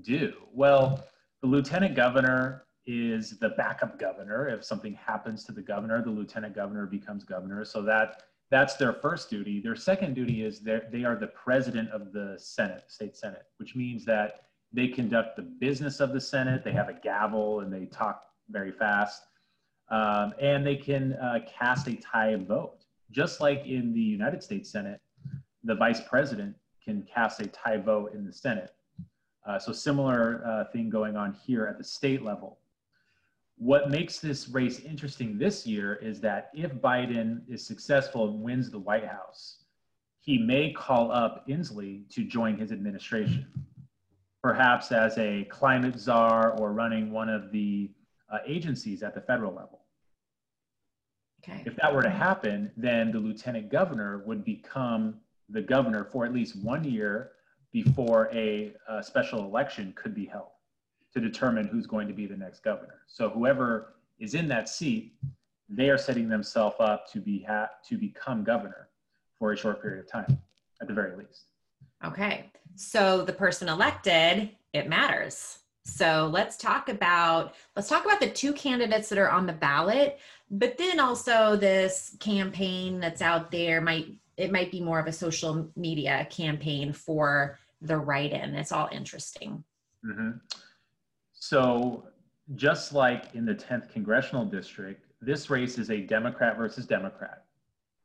do? 0.01 0.33
Well, 0.51 1.01
the 1.41 1.47
lieutenant 1.47 1.95
governor 1.95 2.65
is 2.85 3.37
the 3.39 3.49
backup 3.49 3.99
governor. 3.99 4.49
If 4.49 4.63
something 4.63 4.93
happens 4.93 5.43
to 5.45 5.51
the 5.51 5.61
governor, 5.61 6.01
the 6.01 6.09
lieutenant 6.09 6.55
governor 6.55 6.85
becomes 6.85 7.23
governor. 7.23 7.63
So 7.65 7.81
that 7.83 8.23
that's 8.51 8.75
their 8.75 8.93
first 8.93 9.29
duty. 9.29 9.61
Their 9.61 9.75
second 9.75 10.13
duty 10.13 10.45
is 10.45 10.59
they 10.59 11.03
are 11.03 11.15
the 11.15 11.31
president 11.33 11.89
of 11.89 12.13
the 12.13 12.35
Senate, 12.37 12.83
state 12.87 13.17
Senate, 13.17 13.45
which 13.57 13.75
means 13.75 14.05
that 14.05 14.41
they 14.71 14.87
conduct 14.87 15.37
the 15.37 15.41
business 15.41 15.99
of 15.99 16.13
the 16.13 16.21
Senate. 16.21 16.63
They 16.63 16.71
have 16.71 16.89
a 16.89 16.93
gavel 16.93 17.61
and 17.61 17.73
they 17.73 17.85
talk 17.85 18.25
very 18.49 18.71
fast. 18.71 19.23
Um, 19.89 20.33
and 20.39 20.65
they 20.65 20.75
can 20.75 21.13
uh, 21.13 21.39
cast 21.47 21.87
a 21.87 21.95
tie 21.95 22.35
vote. 22.35 22.85
Just 23.11 23.41
like 23.41 23.65
in 23.65 23.93
the 23.93 24.01
United 24.01 24.43
States 24.43 24.69
Senate, 24.69 24.99
the 25.63 25.75
vice 25.75 26.01
president 26.01 26.55
can 26.83 27.03
cast 27.03 27.39
a 27.39 27.47
tie 27.47 27.77
vote 27.77 28.13
in 28.13 28.25
the 28.25 28.33
Senate. 28.33 28.73
Uh, 29.45 29.59
so 29.59 29.71
similar 29.71 30.41
uh, 30.45 30.65
thing 30.71 30.89
going 30.89 31.15
on 31.15 31.33
here 31.45 31.65
at 31.65 31.77
the 31.77 31.83
state 31.83 32.23
level. 32.23 32.59
What 33.63 33.89
makes 33.89 34.19
this 34.19 34.49
race 34.49 34.81
interesting 34.81 35.37
this 35.37 35.65
year 35.65 35.95
is 35.95 36.19
that 36.19 36.49
if 36.53 36.73
Biden 36.73 37.43
is 37.47 37.65
successful 37.65 38.27
and 38.27 38.41
wins 38.41 38.69
the 38.69 38.77
White 38.77 39.07
House, 39.07 39.59
he 40.19 40.37
may 40.37 40.73
call 40.73 41.13
up 41.13 41.47
Inslee 41.47 42.09
to 42.09 42.25
join 42.25 42.57
his 42.57 42.73
administration, 42.73 43.47
perhaps 44.41 44.91
as 44.91 45.17
a 45.17 45.45
climate 45.45 45.97
czar 45.97 46.59
or 46.59 46.73
running 46.73 47.09
one 47.09 47.29
of 47.29 47.53
the 47.53 47.89
uh, 48.29 48.39
agencies 48.45 49.01
at 49.01 49.15
the 49.15 49.21
federal 49.21 49.53
level. 49.53 49.85
Okay. 51.41 51.63
If 51.65 51.77
that 51.77 51.95
were 51.95 52.03
to 52.03 52.09
happen, 52.09 52.69
then 52.75 53.13
the 53.13 53.19
lieutenant 53.19 53.71
governor 53.71 54.23
would 54.25 54.43
become 54.43 55.21
the 55.47 55.61
governor 55.61 56.03
for 56.03 56.25
at 56.25 56.33
least 56.33 56.57
one 56.61 56.83
year 56.83 57.31
before 57.71 58.29
a, 58.33 58.73
a 58.89 59.01
special 59.01 59.39
election 59.39 59.93
could 59.95 60.13
be 60.13 60.25
held 60.25 60.52
to 61.13 61.19
determine 61.19 61.67
who's 61.67 61.85
going 61.85 62.07
to 62.07 62.13
be 62.13 62.25
the 62.25 62.35
next 62.35 62.63
governor. 62.63 63.01
So 63.07 63.29
whoever 63.29 63.95
is 64.19 64.33
in 64.33 64.47
that 64.47 64.69
seat, 64.69 65.13
they 65.69 65.89
are 65.89 65.97
setting 65.97 66.27
themselves 66.27 66.75
up 66.79 67.11
to 67.11 67.19
be 67.19 67.43
ha- 67.43 67.69
to 67.87 67.97
become 67.97 68.43
governor 68.43 68.89
for 69.37 69.51
a 69.51 69.57
short 69.57 69.81
period 69.81 70.03
of 70.03 70.11
time, 70.11 70.39
at 70.81 70.87
the 70.87 70.93
very 70.93 71.15
least. 71.15 71.45
Okay, 72.03 72.51
so 72.75 73.23
the 73.23 73.33
person 73.33 73.69
elected, 73.69 74.49
it 74.73 74.89
matters. 74.89 75.59
So 75.85 76.29
let's 76.31 76.57
talk 76.57 76.89
about 76.89 77.55
let's 77.75 77.89
talk 77.89 78.05
about 78.05 78.19
the 78.19 78.29
two 78.29 78.53
candidates 78.53 79.09
that 79.09 79.17
are 79.17 79.29
on 79.29 79.45
the 79.45 79.53
ballot, 79.53 80.19
but 80.49 80.77
then 80.77 80.99
also 80.99 81.55
this 81.55 82.15
campaign 82.19 82.99
that's 82.99 83.21
out 83.21 83.51
there 83.51 83.81
might 83.81 84.07
it 84.37 84.51
might 84.51 84.71
be 84.71 84.81
more 84.81 84.99
of 84.99 85.07
a 85.07 85.13
social 85.13 85.69
media 85.75 86.27
campaign 86.31 86.91
for 86.93 87.59
the 87.81 87.97
write-in. 87.97 88.55
It's 88.55 88.71
all 88.71 88.89
interesting. 88.91 89.63
Mm-hmm. 90.05 90.31
So 91.45 92.07
just 92.55 92.93
like 92.93 93.35
in 93.35 93.43
the 93.45 93.53
10th 93.53 93.91
congressional 93.91 94.45
district, 94.45 95.07
this 95.19 95.49
race 95.49 95.77
is 95.77 95.91
a 95.91 95.99
Democrat 95.99 96.55
versus 96.55 96.85
Democrat. 96.85 97.43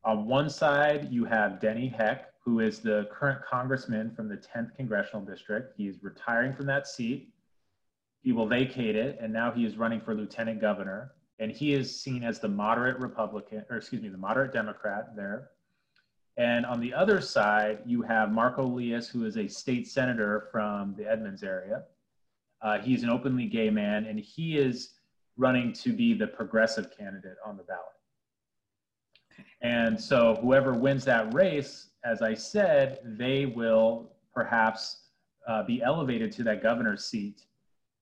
On 0.02 0.26
one 0.26 0.50
side, 0.50 1.06
you 1.12 1.24
have 1.24 1.60
Denny 1.60 1.86
Heck, 1.86 2.32
who 2.44 2.58
is 2.58 2.80
the 2.80 3.08
current 3.12 3.40
congressman 3.48 4.10
from 4.10 4.28
the 4.28 4.38
10th 4.38 4.74
congressional 4.74 5.24
district. 5.24 5.74
He 5.76 5.86
is 5.86 6.02
retiring 6.02 6.52
from 6.52 6.66
that 6.66 6.88
seat. 6.88 7.32
He 8.22 8.32
will 8.32 8.48
vacate 8.48 8.96
it, 8.96 9.18
and 9.20 9.32
now 9.32 9.52
he 9.52 9.64
is 9.64 9.76
running 9.76 10.00
for 10.00 10.16
lieutenant 10.16 10.60
governor. 10.60 11.12
And 11.38 11.52
he 11.52 11.74
is 11.74 11.94
seen 11.94 12.24
as 12.24 12.40
the 12.40 12.48
moderate 12.48 12.98
Republican, 12.98 13.64
or 13.70 13.76
excuse 13.76 14.02
me, 14.02 14.08
the 14.08 14.18
moderate 14.18 14.52
Democrat 14.52 15.14
there. 15.14 15.50
And 16.36 16.66
on 16.66 16.80
the 16.80 16.92
other 16.92 17.20
side, 17.20 17.82
you 17.86 18.02
have 18.02 18.32
Marko 18.32 18.66
Liias, 18.66 19.08
who 19.08 19.24
is 19.24 19.36
a 19.36 19.46
state 19.46 19.86
senator 19.86 20.48
from 20.50 20.96
the 20.98 21.08
Edmonds 21.08 21.44
area. 21.44 21.84
Uh, 22.62 22.78
he's 22.78 23.02
an 23.02 23.10
openly 23.10 23.46
gay 23.46 23.70
man, 23.70 24.06
and 24.06 24.18
he 24.18 24.58
is 24.58 24.94
running 25.36 25.72
to 25.72 25.92
be 25.92 26.14
the 26.14 26.26
progressive 26.26 26.96
candidate 26.96 27.36
on 27.44 27.56
the 27.56 27.62
ballot. 27.62 27.84
And 29.60 30.00
so, 30.00 30.36
whoever 30.40 30.74
wins 30.74 31.04
that 31.04 31.32
race, 31.32 31.90
as 32.04 32.22
I 32.22 32.34
said, 32.34 32.98
they 33.04 33.46
will 33.46 34.12
perhaps 34.34 35.02
uh, 35.46 35.62
be 35.62 35.82
elevated 35.82 36.32
to 36.32 36.42
that 36.44 36.62
governor's 36.62 37.04
seat 37.04 37.42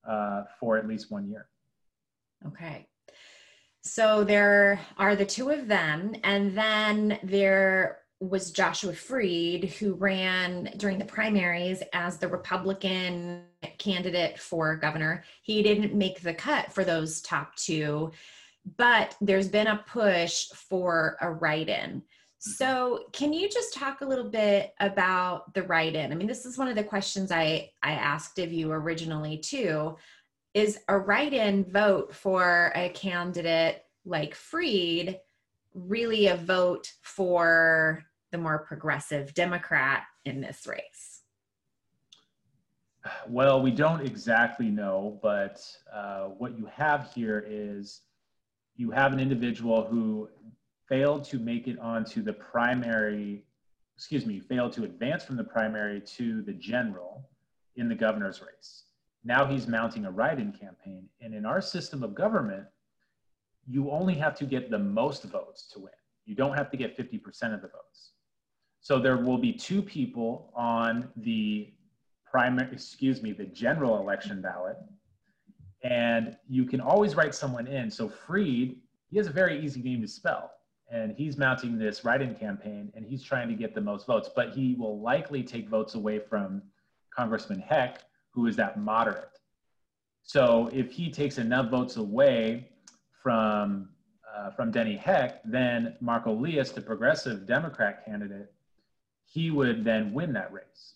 uh, 0.08 0.44
for 0.58 0.78
at 0.78 0.86
least 0.86 1.10
one 1.10 1.28
year. 1.28 1.48
Okay. 2.46 2.86
So 3.82 4.25
there 4.25 4.80
are 4.98 5.14
the 5.14 5.25
two 5.25 5.50
of 5.50 5.68
them, 5.68 6.16
and 6.25 6.56
then 6.56 7.18
there 7.22 7.98
was 8.20 8.50
Joshua 8.50 8.94
Freed, 8.94 9.64
who 9.78 9.94
ran 9.94 10.73
during 10.78 10.99
the 10.99 11.04
primaries 11.04 11.82
as 11.92 12.18
the 12.18 12.28
Republican 12.28 13.44
candidate 13.78 14.38
for 14.38 14.76
governor. 14.76 15.25
He 15.42 15.62
didn't 15.62 15.94
make 15.94 16.20
the 16.20 16.35
cut 16.35 16.73
for 16.73 16.82
those 16.82 17.20
top 17.20 17.54
two, 17.56 18.12
but 18.78 19.16
there's 19.20 19.49
been 19.49 19.66
a 19.66 19.85
push 19.87 20.49
for 20.49 21.16
a 21.20 21.30
write 21.30 21.68
in. 21.68 22.02
So, 22.38 23.04
can 23.12 23.32
you 23.32 23.49
just 23.49 23.75
talk 23.75 24.00
a 24.00 24.06
little 24.06 24.30
bit 24.30 24.73
about 24.78 25.52
the 25.54 25.62
write 25.62 25.94
in? 25.94 26.12
I 26.12 26.14
mean, 26.14 26.28
this 26.28 26.46
is 26.46 26.58
one 26.58 26.68
of 26.68 26.76
the 26.76 26.85
questions 26.85 27.32
I, 27.32 27.70
I 27.82 27.92
asked 27.92 28.38
of 28.38 28.52
you 28.52 28.73
originally, 28.73 29.38
too. 29.38 29.96
Is 30.54 30.78
a 30.88 30.99
write 30.99 31.35
in 31.35 31.64
vote 31.70 32.14
for 32.14 32.73
a 32.75 32.88
candidate 32.90 33.82
like 34.04 34.35
Freed 34.35 35.18
really 35.76 36.26
a 36.28 36.37
vote 36.37 36.90
for 37.02 38.02
the 38.33 38.38
more 38.38 38.59
progressive 38.59 39.35
Democrat 39.35 40.04
in 40.25 40.40
this 40.40 40.66
race? 40.66 41.23
Well, 43.28 43.62
we 43.62 43.71
don't 43.71 44.04
exactly 44.04 44.68
know, 44.68 45.21
but 45.23 45.61
uh, 45.92 46.25
what 46.38 46.59
you 46.59 46.66
have 46.75 47.12
here 47.14 47.45
is 47.47 48.00
you 48.75 48.90
have 48.90 49.12
an 49.12 49.21
individual 49.21 49.87
who 49.87 50.28
failed 50.88 51.25
to 51.25 51.38
make 51.38 51.68
it 51.68 51.78
onto 51.78 52.23
the 52.23 52.33
primary, 52.33 53.45
excuse 53.97 54.26
me, 54.26 54.40
failed 54.40 54.73
to 54.73 54.85
advance 54.85 55.25
from 55.25 55.37
the 55.37 55.45
primary 55.45 56.00
to 56.00 56.42
the 56.42 56.52
general 56.52 57.28
in 57.76 57.88
the 57.88 57.95
governor's 57.95 58.40
race. 58.40 58.85
Now 59.25 59.45
he's 59.45 59.66
mounting 59.66 60.04
a 60.04 60.11
write 60.11 60.38
in 60.38 60.52
campaign. 60.52 61.09
And 61.21 61.35
in 61.35 61.45
our 61.47 61.61
system 61.61 62.02
of 62.02 62.14
government, 62.14 62.66
you 63.68 63.90
only 63.90 64.14
have 64.14 64.35
to 64.37 64.44
get 64.44 64.70
the 64.70 64.78
most 64.78 65.25
votes 65.25 65.68
to 65.73 65.80
win. 65.80 65.92
You 66.25 66.35
don't 66.35 66.54
have 66.54 66.70
to 66.70 66.76
get 66.76 66.96
50% 66.96 67.54
of 67.54 67.62
the 67.62 67.68
votes. 67.68 68.12
So 68.80 68.99
there 68.99 69.16
will 69.16 69.38
be 69.38 69.52
two 69.52 69.82
people 69.82 70.52
on 70.54 71.08
the 71.16 71.73
primary, 72.25 72.73
excuse 72.73 73.23
me, 73.23 73.32
the 73.32 73.46
general 73.46 73.99
election 73.99 74.40
ballot. 74.40 74.76
And 75.82 76.37
you 76.49 76.64
can 76.64 76.80
always 76.80 77.14
write 77.14 77.35
someone 77.35 77.66
in. 77.66 77.90
So 77.90 78.08
Freed, 78.08 78.80
he 79.11 79.16
has 79.18 79.26
a 79.26 79.32
very 79.32 79.64
easy 79.64 79.82
name 79.82 80.02
to 80.02 80.08
spell. 80.08 80.52
And 80.90 81.12
he's 81.16 81.37
mounting 81.37 81.78
this 81.78 82.04
write-in 82.04 82.37
campaign 82.37 82.92
and 82.94 83.04
he's 83.04 83.23
trying 83.23 83.49
to 83.49 83.54
get 83.54 83.75
the 83.75 83.80
most 83.80 84.06
votes, 84.06 84.30
but 84.35 84.54
he 84.54 84.76
will 84.78 85.00
likely 85.00 85.42
take 85.42 85.68
votes 85.68 85.96
away 85.96 86.20
from 86.20 86.62
Congressman 87.12 87.58
Heck, 87.58 88.02
who 88.30 88.46
is 88.46 88.54
that 88.56 88.78
moderate. 88.78 89.30
So 90.23 90.70
if 90.73 90.92
he 90.92 91.11
takes 91.11 91.38
enough 91.38 91.70
votes 91.70 91.96
away 91.96 92.68
from 93.26 93.88
uh, 94.37 94.52
from 94.52 94.71
Denny 94.71 94.97
Heck, 94.97 95.42
then 95.42 95.97
Marko 96.00 96.33
Liias, 96.33 96.73
the 96.73 96.80
progressive 96.80 97.45
Democrat 97.45 98.04
candidate, 98.04 98.52
he 99.25 99.50
would 99.50 99.83
then 99.83 100.14
win 100.14 100.33
that 100.35 100.52
race. 100.52 100.95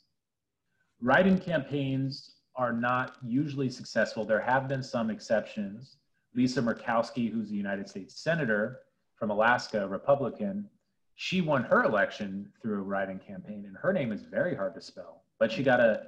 Write-in 1.00 1.40
campaigns 1.40 2.36
are 2.54 2.72
not 2.72 3.16
usually 3.20 3.68
successful. 3.68 4.24
There 4.24 4.40
have 4.40 4.68
been 4.68 4.80
some 4.80 5.10
exceptions. 5.10 5.96
Lisa 6.32 6.62
Murkowski, 6.62 7.32
who's 7.32 7.50
a 7.50 7.54
United 7.54 7.88
States 7.88 8.22
Senator 8.22 8.82
from 9.16 9.30
Alaska, 9.30 9.88
Republican, 9.88 10.68
she 11.16 11.40
won 11.40 11.64
her 11.64 11.82
election 11.82 12.48
through 12.62 12.78
a 12.78 12.82
write-in 12.82 13.18
campaign, 13.18 13.64
and 13.66 13.76
her 13.76 13.92
name 13.92 14.12
is 14.12 14.22
very 14.22 14.54
hard 14.54 14.76
to 14.76 14.80
spell. 14.80 15.24
But 15.40 15.50
she 15.50 15.64
got 15.64 15.80
a 15.80 16.02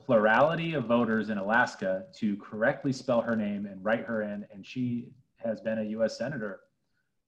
plurality 0.00 0.74
of 0.74 0.84
voters 0.84 1.30
in 1.30 1.38
Alaska 1.38 2.04
to 2.18 2.36
correctly 2.36 2.92
spell 2.92 3.22
her 3.22 3.34
name 3.34 3.66
and 3.66 3.84
write 3.84 4.04
her 4.04 4.22
in, 4.22 4.46
and 4.54 4.64
she 4.64 5.08
has 5.44 5.60
been 5.60 5.78
a 5.78 5.84
U.S. 5.84 6.18
Senator 6.18 6.60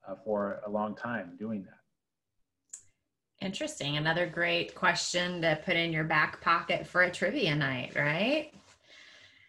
uh, 0.08 0.14
for 0.24 0.60
a 0.66 0.70
long 0.70 0.94
time 0.94 1.36
doing 1.38 1.64
that. 1.64 3.44
Interesting. 3.44 3.96
Another 3.96 4.26
great 4.26 4.74
question 4.74 5.42
to 5.42 5.58
put 5.64 5.76
in 5.76 5.92
your 5.92 6.04
back 6.04 6.40
pocket 6.40 6.86
for 6.86 7.02
a 7.02 7.10
trivia 7.10 7.54
night, 7.54 7.92
right? 7.94 8.52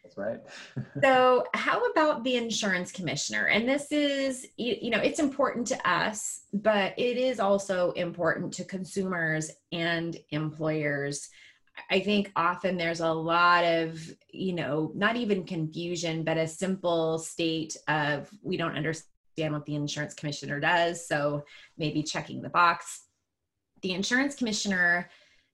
That's 0.03 0.17
right. 0.17 0.39
so, 1.03 1.45
how 1.53 1.79
about 1.91 2.23
the 2.23 2.35
insurance 2.35 2.91
commissioner? 2.91 3.45
And 3.47 3.67
this 3.67 3.91
is, 3.91 4.47
you, 4.57 4.75
you, 4.81 4.89
know, 4.89 4.99
it's 4.99 5.19
important 5.19 5.67
to 5.67 5.89
us, 5.89 6.41
but 6.53 6.93
it 6.97 7.17
is 7.17 7.39
also 7.39 7.91
important 7.91 8.53
to 8.55 8.65
consumers 8.65 9.51
and 9.71 10.17
employers. 10.31 11.29
I 11.89 11.99
think 11.99 12.31
often 12.35 12.77
there's 12.77 12.99
a 12.99 13.11
lot 13.11 13.63
of, 13.63 13.99
you 14.31 14.53
know, 14.53 14.91
not 14.95 15.15
even 15.15 15.45
confusion, 15.45 16.23
but 16.23 16.37
a 16.37 16.47
simple 16.47 17.19
state 17.19 17.77
of 17.87 18.29
we 18.41 18.57
don't 18.57 18.75
understand 18.75 19.53
what 19.53 19.65
the 19.65 19.75
insurance 19.75 20.13
commissioner 20.13 20.59
does. 20.59 21.07
So, 21.07 21.43
maybe 21.77 22.03
checking 22.03 22.41
the 22.41 22.49
box. 22.49 23.03
The 23.81 23.91
insurance 23.91 24.35
commissioner 24.35 25.09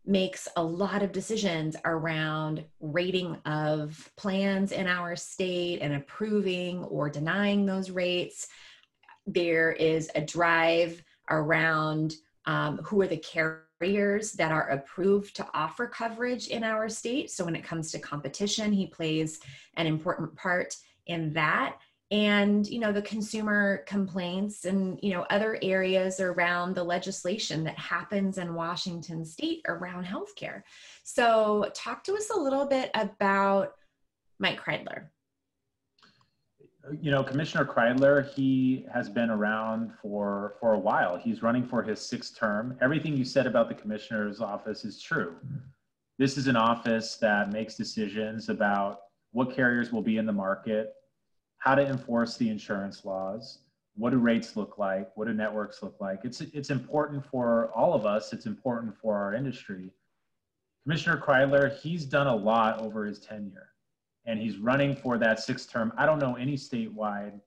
makes 0.05 0.47
a 0.57 0.63
lot 0.63 1.01
of 1.01 1.11
decisions 1.11 1.75
around 1.85 2.63
rating 2.81 3.35
of 3.45 4.11
plans 4.17 4.71
in 4.71 4.87
our 4.87 5.15
state 5.15 5.79
and 5.81 5.93
approving 5.93 6.83
or 6.85 7.09
denying 7.09 7.65
those 7.65 7.89
rates. 7.89 8.47
There 9.25 9.71
is 9.71 10.09
a 10.15 10.21
drive 10.21 11.01
around 11.29 12.15
um, 12.45 12.79
who 12.79 13.01
are 13.01 13.07
the 13.07 13.17
carriers 13.17 13.63
that 13.79 14.51
are 14.51 14.69
approved 14.69 15.35
to 15.35 15.47
offer 15.53 15.87
coverage 15.87 16.47
in 16.47 16.63
our 16.63 16.87
state. 16.87 17.29
So 17.31 17.43
when 17.43 17.55
it 17.55 17.65
comes 17.65 17.91
to 17.91 17.99
competition, 17.99 18.71
he 18.71 18.87
plays 18.87 19.41
an 19.75 19.87
important 19.87 20.33
part 20.35 20.75
in 21.07 21.33
that. 21.33 21.77
And 22.11 22.65
you 22.67 22.79
know 22.79 22.91
the 22.91 23.01
consumer 23.01 23.83
complaints 23.87 24.65
and 24.65 24.99
you 25.01 25.11
know 25.13 25.25
other 25.29 25.57
areas 25.63 26.19
around 26.19 26.75
the 26.75 26.83
legislation 26.83 27.63
that 27.63 27.77
happens 27.77 28.37
in 28.37 28.53
washington 28.53 29.25
state 29.25 29.61
around 29.67 30.05
healthcare. 30.05 30.61
So 31.03 31.71
talk 31.73 32.03
to 32.03 32.13
us 32.13 32.29
a 32.29 32.39
little 32.39 32.65
bit 32.65 32.91
about 32.93 33.73
mike 34.39 34.63
kreidler 34.63 35.07
you 36.99 37.11
know 37.11 37.23
commissioner 37.23 37.65
kreidler 37.65 38.29
he 38.33 38.85
has 38.93 39.09
been 39.09 39.29
around 39.29 39.91
for 40.01 40.55
for 40.59 40.73
a 40.73 40.79
while. 40.79 41.17
He's 41.17 41.41
running 41.41 41.65
for 41.65 41.81
his 41.81 41.99
sixth 41.99 42.37
term. 42.37 42.77
Everything 42.81 43.15
you 43.15 43.25
said 43.25 43.47
about 43.47 43.69
the 43.69 43.75
commissioner's 43.75 44.41
office 44.41 44.83
is 44.83 45.01
true. 45.01 45.35
This 46.19 46.37
is 46.37 46.47
an 46.47 46.55
office 46.55 47.15
that 47.17 47.51
makes 47.51 47.75
decisions 47.75 48.49
about 48.49 48.99
what 49.31 49.55
carriers 49.55 49.91
will 49.91 50.03
be 50.03 50.17
in 50.17 50.25
the 50.25 50.33
market 50.33 50.93
how 51.63 51.75
to 51.75 51.87
enforce 51.87 52.35
the 52.35 52.49
insurance 52.49 53.05
laws, 53.05 53.59
what 53.95 54.09
do 54.09 54.17
rates 54.17 54.57
look 54.57 54.77
like, 54.77 55.09
what 55.15 55.27
do 55.27 55.33
networks 55.33 55.81
look 55.81 55.95
like. 56.01 56.19
It's, 56.25 56.41
it's 56.41 56.71
important 56.71 57.25
for 57.25 57.71
all 57.73 57.93
of 57.93 58.05
us, 58.05 58.33
it's 58.33 58.45
important 58.45 58.93
for 58.97 59.15
our 59.15 59.33
industry. 59.33 59.89
Commissioner 60.83 61.23
Kreidler, 61.25 61.79
he's 61.79 62.03
done 62.03 62.27
a 62.27 62.35
lot 62.35 62.81
over 62.81 63.05
his 63.05 63.19
tenure 63.19 63.69
and 64.25 64.39
he's 64.39 64.57
running 64.57 64.95
for 64.95 65.17
that 65.17 65.39
sixth 65.39 65.71
term. 65.71 65.91
I 65.97 66.05
don't 66.05 66.19
know 66.19 66.35
any 66.35 66.55
statewide 66.55 67.39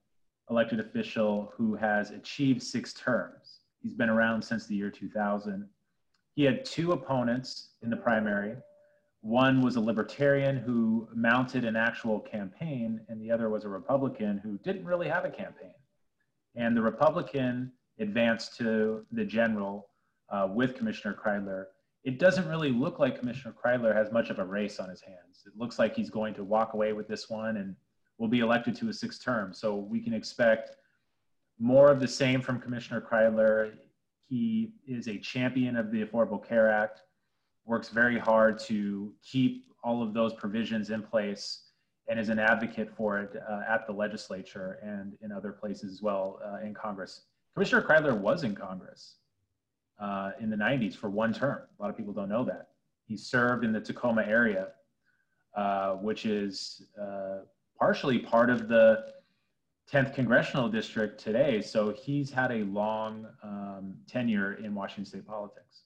elected 0.49 0.79
official 0.79 1.51
who 1.55 1.75
has 1.75 2.11
achieved 2.11 2.63
six 2.63 2.93
terms. 2.93 3.59
He's 3.81 3.93
been 3.93 4.09
around 4.09 4.41
since 4.41 4.65
the 4.65 4.75
year 4.75 4.89
2000. 4.89 5.67
He 6.35 6.43
had 6.43 6.65
two 6.65 6.91
opponents 6.91 7.69
in 7.81 7.89
the 7.89 7.97
primary. 7.97 8.55
One 9.21 9.61
was 9.61 9.75
a 9.75 9.81
libertarian 9.81 10.57
who 10.57 11.07
mounted 11.13 11.65
an 11.65 11.75
actual 11.75 12.19
campaign, 12.19 13.01
and 13.09 13.19
the 13.19 13.31
other 13.31 13.49
was 13.49 13.65
a 13.65 13.69
Republican 13.69 14.37
who 14.37 14.57
didn't 14.59 14.85
really 14.85 15.07
have 15.07 15.25
a 15.25 15.29
campaign. 15.29 15.73
And 16.55 16.77
the 16.77 16.81
Republican 16.81 17.71
advanced 17.99 18.55
to 18.57 19.05
the 19.11 19.25
general 19.25 19.89
uh, 20.29 20.47
with 20.51 20.75
Commissioner 20.75 21.15
Kreidler. 21.15 21.65
It 22.07 22.19
doesn't 22.19 22.47
really 22.47 22.71
look 22.71 22.99
like 22.99 23.19
Commissioner 23.19 23.53
Kreidler 23.61 23.93
has 23.93 24.13
much 24.13 24.29
of 24.29 24.39
a 24.39 24.45
race 24.45 24.79
on 24.79 24.89
his 24.89 25.01
hands. 25.01 25.43
It 25.45 25.51
looks 25.57 25.77
like 25.77 25.93
he's 25.93 26.09
going 26.09 26.33
to 26.35 26.43
walk 26.45 26.73
away 26.73 26.93
with 26.93 27.05
this 27.05 27.29
one 27.29 27.57
and 27.57 27.75
will 28.17 28.29
be 28.29 28.39
elected 28.39 28.77
to 28.77 28.87
a 28.87 28.93
sixth 28.93 29.21
term. 29.21 29.53
So 29.53 29.75
we 29.75 29.99
can 29.99 30.13
expect 30.13 30.71
more 31.59 31.91
of 31.91 31.99
the 31.99 32.07
same 32.07 32.39
from 32.39 32.61
Commissioner 32.61 33.01
Kreidler. 33.01 33.73
He 34.29 34.71
is 34.87 35.09
a 35.09 35.17
champion 35.17 35.75
of 35.75 35.91
the 35.91 36.01
Affordable 36.05 36.41
Care 36.41 36.71
Act 36.71 37.01
works 37.65 37.89
very 37.89 38.17
hard 38.17 38.57
to 38.59 39.13
keep 39.21 39.65
all 39.83 40.01
of 40.01 40.13
those 40.13 40.33
provisions 40.33 40.91
in 40.91 41.03
place 41.03 41.63
and 42.07 42.17
is 42.17 42.29
an 42.29 42.39
advocate 42.39 42.89
for 42.95 43.19
it 43.19 43.35
uh, 43.51 43.63
at 43.67 43.85
the 43.85 43.91
legislature 43.91 44.79
and 44.81 45.17
in 45.21 45.33
other 45.33 45.51
places 45.51 45.91
as 45.91 46.01
well 46.01 46.39
uh, 46.45 46.65
in 46.65 46.73
Congress. 46.73 47.23
Commissioner 47.53 47.81
Kreidler 47.81 48.17
was 48.17 48.45
in 48.45 48.55
Congress 48.55 49.15
uh, 49.99 50.31
in 50.39 50.49
the 50.49 50.55
90s 50.55 50.95
for 50.95 51.09
one 51.09 51.33
term. 51.33 51.61
A 51.79 51.81
lot 51.81 51.89
of 51.89 51.97
people 51.97 52.13
don't 52.13 52.29
know 52.29 52.43
that. 52.45 52.69
He 53.05 53.17
served 53.17 53.63
in 53.63 53.71
the 53.71 53.81
Tacoma 53.81 54.23
area, 54.23 54.69
uh, 55.55 55.93
which 55.93 56.25
is 56.25 56.83
uh, 57.01 57.39
partially 57.79 58.19
part 58.19 58.49
of 58.49 58.67
the 58.67 59.05
10th 59.91 60.13
congressional 60.13 60.67
district 60.67 61.19
today. 61.19 61.61
So 61.61 61.93
he's 61.93 62.29
had 62.29 62.51
a 62.51 62.63
long 62.65 63.27
um, 63.41 63.95
tenure 64.07 64.55
in 64.55 64.75
Washington 64.75 65.05
state 65.05 65.25
politics. 65.25 65.83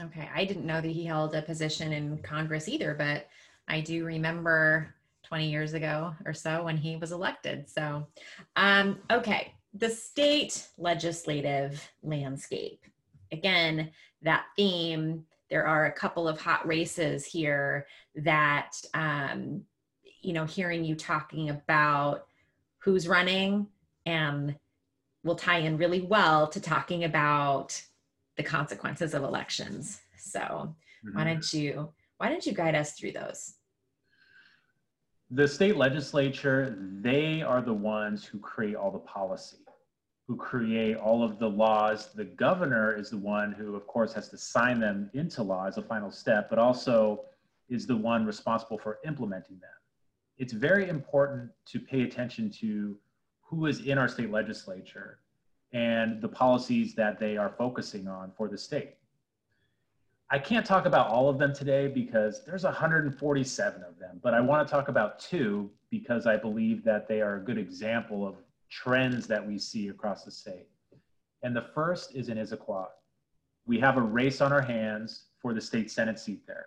Okay. 0.00 0.28
I 0.34 0.44
didn't 0.44 0.66
know 0.66 0.80
that 0.80 0.90
he 0.90 1.04
held 1.04 1.34
a 1.34 1.40
position 1.40 1.92
in 1.92 2.18
Congress 2.18 2.68
either, 2.68 2.94
but 2.94 3.28
I 3.66 3.80
do 3.80 4.04
remember 4.04 4.94
20 5.24 5.50
years 5.50 5.72
ago 5.72 6.14
or 6.24 6.34
so 6.34 6.64
when 6.64 6.76
he 6.76 6.96
was 6.96 7.12
elected. 7.12 7.68
So, 7.68 8.06
um, 8.56 8.98
okay. 9.10 9.54
The 9.74 9.90
state 9.90 10.68
legislative 10.78 11.90
landscape. 12.02 12.84
Again, 13.32 13.90
that 14.22 14.46
theme, 14.56 15.24
there 15.50 15.66
are 15.66 15.86
a 15.86 15.92
couple 15.92 16.26
of 16.28 16.40
hot 16.40 16.66
races 16.66 17.24
here 17.24 17.86
that, 18.16 18.72
um, 18.94 19.62
you 20.22 20.32
know, 20.32 20.44
hearing 20.44 20.84
you 20.84 20.94
talking 20.94 21.50
about 21.50 22.26
who's 22.78 23.08
running 23.08 23.66
and 24.06 24.56
will 25.24 25.36
tie 25.36 25.58
in 25.58 25.76
really 25.76 26.00
well 26.00 26.46
to 26.48 26.60
talking 26.60 27.04
about 27.04 27.80
the 28.36 28.42
consequences 28.42 29.14
of 29.14 29.22
elections. 29.22 30.00
So 30.18 30.40
mm-hmm. 30.40 31.16
why 31.16 31.24
don't 31.24 31.52
you 31.52 31.92
why 32.18 32.28
don't 32.28 32.46
you 32.46 32.52
guide 32.52 32.74
us 32.74 32.92
through 32.92 33.12
those? 33.12 33.54
The 35.30 35.46
state 35.46 35.76
legislature, 35.76 36.78
they 36.78 37.42
are 37.42 37.60
the 37.60 37.74
ones 37.74 38.24
who 38.24 38.38
create 38.38 38.76
all 38.76 38.90
the 38.90 39.00
policy, 39.00 39.58
who 40.26 40.36
create 40.36 40.96
all 40.96 41.22
of 41.22 41.38
the 41.38 41.48
laws. 41.48 42.12
The 42.12 42.24
governor 42.24 42.96
is 42.96 43.10
the 43.10 43.18
one 43.18 43.52
who, 43.52 43.76
of 43.76 43.86
course, 43.86 44.12
has 44.14 44.28
to 44.30 44.38
sign 44.38 44.80
them 44.80 45.08
into 45.14 45.42
law 45.42 45.66
as 45.66 45.78
a 45.78 45.82
final 45.82 46.10
step, 46.10 46.50
but 46.50 46.58
also 46.58 47.24
is 47.68 47.86
the 47.86 47.96
one 47.96 48.26
responsible 48.26 48.78
for 48.78 48.98
implementing 49.06 49.58
them. 49.60 49.70
It's 50.38 50.52
very 50.52 50.88
important 50.88 51.50
to 51.66 51.80
pay 51.80 52.02
attention 52.02 52.50
to 52.60 52.96
who 53.40 53.66
is 53.66 53.86
in 53.86 53.98
our 53.98 54.08
state 54.08 54.30
legislature 54.30 55.20
and 55.72 56.20
the 56.20 56.28
policies 56.28 56.94
that 56.94 57.18
they 57.18 57.36
are 57.36 57.54
focusing 57.56 58.08
on 58.08 58.32
for 58.36 58.48
the 58.48 58.58
state. 58.58 58.94
I 60.28 60.40
can't 60.40 60.66
talk 60.66 60.86
about 60.86 61.08
all 61.08 61.28
of 61.28 61.38
them 61.38 61.54
today 61.54 61.86
because 61.86 62.44
there's 62.44 62.64
147 62.64 63.82
of 63.84 63.98
them, 63.98 64.18
but 64.22 64.34
I 64.34 64.40
want 64.40 64.66
to 64.66 64.70
talk 64.70 64.88
about 64.88 65.20
two 65.20 65.70
because 65.88 66.26
I 66.26 66.36
believe 66.36 66.82
that 66.84 67.06
they 67.06 67.20
are 67.20 67.36
a 67.36 67.40
good 67.40 67.58
example 67.58 68.26
of 68.26 68.34
trends 68.70 69.26
that 69.26 69.46
we 69.46 69.58
see 69.58 69.88
across 69.88 70.24
the 70.24 70.30
state. 70.30 70.66
And 71.42 71.54
the 71.54 71.66
first 71.74 72.14
is 72.14 72.28
in 72.28 72.38
Issaquah. 72.38 72.88
We 73.66 73.78
have 73.80 73.96
a 73.96 74.02
race 74.02 74.40
on 74.40 74.52
our 74.52 74.62
hands 74.62 75.24
for 75.40 75.54
the 75.54 75.60
state 75.60 75.90
Senate 75.90 76.18
seat 76.18 76.46
there. 76.46 76.66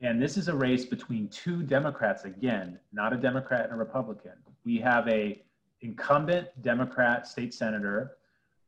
And 0.00 0.20
this 0.20 0.36
is 0.36 0.48
a 0.48 0.54
race 0.54 0.84
between 0.84 1.28
two 1.28 1.62
Democrats, 1.62 2.24
again, 2.24 2.78
not 2.92 3.12
a 3.12 3.16
Democrat 3.16 3.64
and 3.64 3.72
a 3.72 3.76
Republican. 3.76 4.32
We 4.64 4.78
have 4.78 5.06
a 5.08 5.42
incumbent 5.82 6.48
Democrat 6.62 7.26
state 7.26 7.52
senator, 7.52 8.16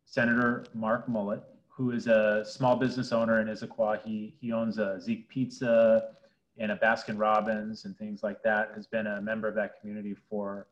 Senator 0.04 0.64
Mark 0.74 1.08
Mullet, 1.08 1.42
who 1.68 1.92
is 1.92 2.06
a 2.06 2.44
small 2.44 2.76
business 2.76 3.12
owner 3.12 3.40
in 3.40 3.48
Issaquah. 3.48 4.02
He, 4.04 4.34
he 4.40 4.52
owns 4.52 4.78
a 4.78 5.00
Zeke 5.00 5.28
Pizza 5.28 6.10
and 6.58 6.70
a 6.70 6.76
Baskin 6.76 7.18
Robbins 7.18 7.86
and 7.86 7.96
things 7.96 8.22
like 8.22 8.42
that, 8.42 8.72
has 8.74 8.86
been 8.86 9.06
a 9.06 9.20
member 9.20 9.48
of 9.48 9.54
that 9.54 9.80
community 9.80 10.14
for 10.28 10.66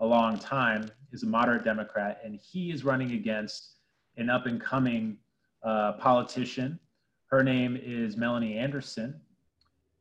a 0.00 0.06
long 0.06 0.36
time, 0.36 0.90
is 1.12 1.22
a 1.22 1.26
moderate 1.26 1.64
Democrat, 1.64 2.20
and 2.24 2.34
he 2.34 2.70
is 2.70 2.84
running 2.84 3.12
against 3.12 3.76
an 4.16 4.30
up 4.30 4.46
and 4.46 4.60
coming 4.60 5.16
uh, 5.62 5.92
politician. 5.92 6.78
Her 7.26 7.42
name 7.42 7.78
is 7.80 8.16
Melanie 8.16 8.58
Anderson, 8.58 9.20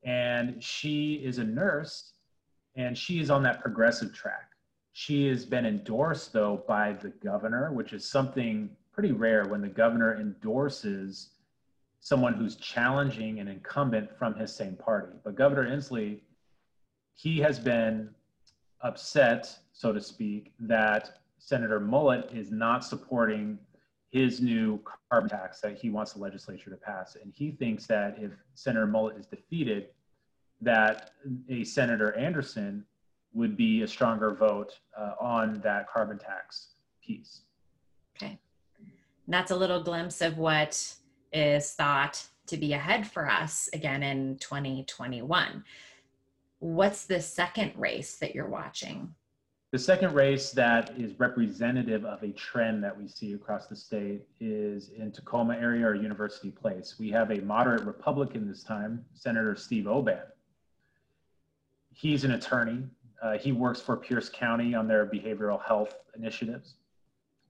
and 0.03 0.61
she 0.63 1.15
is 1.15 1.37
a 1.37 1.43
nurse, 1.43 2.13
and 2.75 2.97
she 2.97 3.19
is 3.19 3.29
on 3.29 3.43
that 3.43 3.61
progressive 3.61 4.13
track. 4.13 4.49
She 4.93 5.27
has 5.27 5.45
been 5.45 5.65
endorsed, 5.65 6.33
though, 6.33 6.63
by 6.67 6.93
the 6.93 7.09
governor, 7.09 7.71
which 7.71 7.93
is 7.93 8.05
something 8.05 8.69
pretty 8.91 9.11
rare 9.11 9.45
when 9.45 9.61
the 9.61 9.69
governor 9.69 10.19
endorses 10.19 11.29
someone 12.01 12.33
who's 12.33 12.55
challenging 12.55 13.39
an 13.39 13.47
incumbent 13.47 14.09
from 14.17 14.33
his 14.33 14.53
same 14.53 14.75
party. 14.75 15.15
But 15.23 15.35
Governor 15.35 15.69
Inslee, 15.69 16.19
he 17.13 17.39
has 17.39 17.59
been 17.59 18.09
upset, 18.81 19.55
so 19.81 19.91
to 19.91 19.99
speak, 19.99 20.53
that 20.59 21.21
Senator 21.39 21.79
Mullet 21.79 22.29
is 22.31 22.51
not 22.51 22.85
supporting 22.85 23.57
his 24.11 24.39
new 24.39 24.79
carbon 25.09 25.27
tax 25.27 25.59
that 25.61 25.75
he 25.75 25.89
wants 25.89 26.13
the 26.13 26.19
legislature 26.19 26.69
to 26.69 26.75
pass. 26.75 27.17
And 27.19 27.33
he 27.33 27.49
thinks 27.49 27.87
that 27.87 28.15
if 28.19 28.31
Senator 28.53 28.85
Mullet 28.85 29.17
is 29.17 29.25
defeated, 29.25 29.87
that 30.61 31.09
a 31.49 31.63
Senator 31.63 32.15
Anderson 32.15 32.85
would 33.33 33.57
be 33.57 33.81
a 33.81 33.87
stronger 33.87 34.35
vote 34.35 34.71
uh, 34.95 35.13
on 35.19 35.59
that 35.61 35.89
carbon 35.89 36.19
tax 36.19 36.73
piece. 37.03 37.41
Okay. 38.15 38.37
And 38.81 39.33
that's 39.33 39.49
a 39.49 39.55
little 39.55 39.81
glimpse 39.81 40.21
of 40.21 40.37
what 40.37 40.93
is 41.33 41.71
thought 41.71 42.23
to 42.45 42.57
be 42.57 42.73
ahead 42.73 43.07
for 43.07 43.27
us 43.27 43.67
again 43.73 44.03
in 44.03 44.37
2021. 44.37 45.63
What's 46.59 47.05
the 47.05 47.19
second 47.19 47.71
race 47.75 48.17
that 48.17 48.35
you're 48.35 48.47
watching? 48.47 49.15
The 49.71 49.79
second 49.79 50.13
race 50.13 50.51
that 50.51 50.91
is 50.97 51.17
representative 51.17 52.03
of 52.03 52.21
a 52.23 52.33
trend 52.33 52.83
that 52.83 52.97
we 52.97 53.07
see 53.07 53.31
across 53.31 53.67
the 53.67 53.75
state 53.77 54.27
is 54.41 54.89
in 54.89 55.13
Tacoma 55.13 55.55
area 55.55 55.87
or 55.87 55.95
University 55.95 56.51
Place. 56.51 56.95
We 56.99 57.09
have 57.11 57.31
a 57.31 57.39
moderate 57.39 57.85
Republican 57.85 58.49
this 58.49 58.63
time, 58.63 59.05
Senator 59.13 59.55
Steve 59.55 59.87
O'Ban. 59.87 60.23
He's 61.93 62.25
an 62.25 62.31
attorney. 62.31 62.83
Uh, 63.23 63.37
he 63.37 63.53
works 63.53 63.79
for 63.79 63.95
Pierce 63.95 64.27
County 64.27 64.75
on 64.75 64.89
their 64.89 65.05
behavioral 65.05 65.63
health 65.63 65.95
initiatives. 66.17 66.75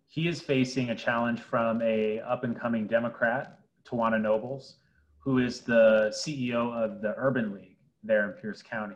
He 0.06 0.28
is 0.28 0.40
facing 0.40 0.92
a 0.92 0.96
challenge 0.96 1.40
from 1.40 1.82
a 1.82 2.20
up 2.20 2.44
and 2.44 2.60
coming 2.60 2.86
Democrat, 2.86 3.62
T'wina 3.84 4.22
Nobles, 4.22 4.76
who 5.18 5.40
is 5.40 5.62
the 5.62 6.14
CEO 6.14 6.72
of 6.72 7.02
the 7.02 7.16
Urban 7.18 7.52
League 7.52 7.78
there 8.04 8.30
in 8.30 8.34
Pierce 8.34 8.62
County 8.62 8.96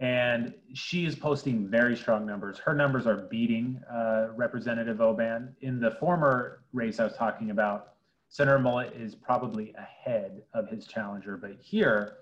and 0.00 0.54
she 0.74 1.06
is 1.06 1.16
posting 1.16 1.68
very 1.68 1.96
strong 1.96 2.24
numbers. 2.24 2.58
Her 2.58 2.74
numbers 2.74 3.06
are 3.06 3.16
beating 3.16 3.80
uh, 3.92 4.28
Representative 4.36 5.00
O'Ban. 5.00 5.56
In 5.60 5.80
the 5.80 5.90
former 5.92 6.62
race 6.72 7.00
I 7.00 7.04
was 7.04 7.16
talking 7.16 7.50
about, 7.50 7.94
Senator 8.28 8.58
Mullet 8.60 8.94
is 8.94 9.14
probably 9.14 9.74
ahead 9.74 10.42
of 10.54 10.68
his 10.68 10.86
challenger, 10.86 11.36
but 11.36 11.56
here 11.60 12.18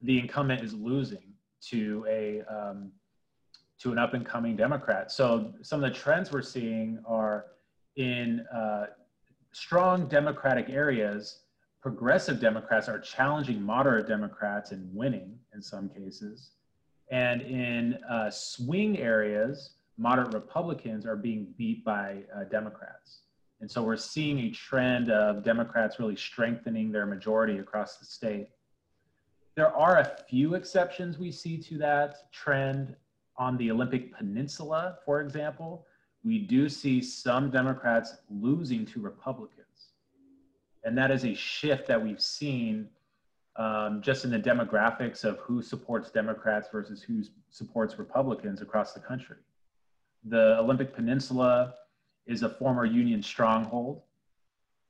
the 0.00 0.18
incumbent 0.18 0.62
is 0.62 0.72
losing 0.72 1.34
to 1.68 2.06
a 2.08 2.42
um, 2.52 2.90
to 3.80 3.92
an 3.92 3.98
up 3.98 4.14
and 4.14 4.24
coming 4.24 4.56
Democrat. 4.56 5.10
So 5.10 5.52
some 5.60 5.82
of 5.82 5.92
the 5.92 5.98
trends 5.98 6.30
we're 6.30 6.40
seeing 6.40 7.00
are 7.04 7.46
in 7.96 8.46
uh, 8.54 8.86
strong 9.52 10.08
Democratic 10.08 10.70
areas. 10.70 11.40
Progressive 11.82 12.40
Democrats 12.40 12.88
are 12.88 13.00
challenging 13.00 13.60
moderate 13.60 14.06
Democrats 14.06 14.70
and 14.70 14.88
winning 14.94 15.36
in 15.52 15.60
some 15.60 15.88
cases 15.88 16.52
and 17.12 17.42
in 17.42 17.98
uh, 18.08 18.30
swing 18.30 18.98
areas, 18.98 19.74
moderate 19.98 20.32
Republicans 20.32 21.04
are 21.04 21.14
being 21.14 21.54
beat 21.58 21.84
by 21.84 22.22
uh, 22.34 22.44
Democrats. 22.44 23.20
And 23.60 23.70
so 23.70 23.82
we're 23.82 23.98
seeing 23.98 24.40
a 24.40 24.50
trend 24.50 25.10
of 25.10 25.44
Democrats 25.44 26.00
really 26.00 26.16
strengthening 26.16 26.90
their 26.90 27.04
majority 27.04 27.58
across 27.58 27.98
the 27.98 28.06
state. 28.06 28.48
There 29.56 29.76
are 29.76 29.98
a 29.98 30.16
few 30.28 30.54
exceptions 30.54 31.18
we 31.18 31.30
see 31.30 31.58
to 31.58 31.76
that 31.78 32.32
trend 32.32 32.96
on 33.36 33.58
the 33.58 33.70
Olympic 33.70 34.16
Peninsula, 34.16 34.96
for 35.04 35.20
example. 35.20 35.84
We 36.24 36.38
do 36.38 36.66
see 36.70 37.02
some 37.02 37.50
Democrats 37.50 38.14
losing 38.30 38.86
to 38.86 39.00
Republicans. 39.00 39.90
And 40.84 40.96
that 40.96 41.10
is 41.10 41.26
a 41.26 41.34
shift 41.34 41.86
that 41.88 42.02
we've 42.02 42.22
seen 42.22 42.88
um, 43.56 44.00
just 44.00 44.24
in 44.24 44.30
the 44.30 44.38
demographics 44.38 45.24
of 45.24 45.38
who 45.38 45.62
supports 45.62 46.10
Democrats 46.10 46.68
versus 46.72 47.02
who 47.02 47.22
supports 47.50 47.98
Republicans 47.98 48.62
across 48.62 48.92
the 48.92 49.00
country. 49.00 49.36
The 50.24 50.58
Olympic 50.58 50.94
Peninsula 50.94 51.74
is 52.26 52.42
a 52.42 52.48
former 52.48 52.84
Union 52.84 53.22
stronghold, 53.22 54.02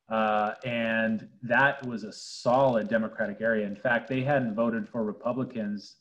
uh, 0.09 0.55
and 0.65 1.29
that 1.43 1.85
was 1.87 2.05
a 2.05 2.13
solid 2.13 2.89
Democratic 2.89 3.41
area. 3.41 3.67
In 3.67 3.75
fact, 3.77 4.09
they 4.09 4.23
hadn't 4.23 4.55
voted 4.55 4.89
for 4.89 5.03
Republicans 5.03 5.97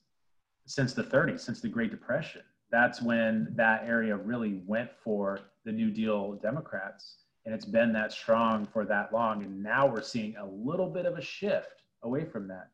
since 0.67 0.93
the 0.93 1.03
30s, 1.03 1.39
since 1.39 1.61
the 1.61 1.69
Great 1.69 1.91
Depression. 1.91 2.41
That's 2.69 3.01
when 3.01 3.53
that 3.55 3.83
area 3.85 4.15
really 4.15 4.61
went 4.65 4.91
for 5.03 5.39
the 5.65 5.71
New 5.71 5.89
Deal 5.89 6.33
Democrats, 6.33 7.17
and 7.45 7.55
it's 7.55 7.65
been 7.65 7.91
that 7.93 8.11
strong 8.11 8.67
for 8.67 8.85
that 8.85 9.11
long. 9.13 9.43
And 9.43 9.63
now 9.63 9.87
we're 9.87 10.03
seeing 10.03 10.35
a 10.35 10.45
little 10.45 10.87
bit 10.87 11.05
of 11.05 11.17
a 11.17 11.21
shift 11.21 11.80
away 12.03 12.25
from 12.25 12.47
that. 12.47 12.69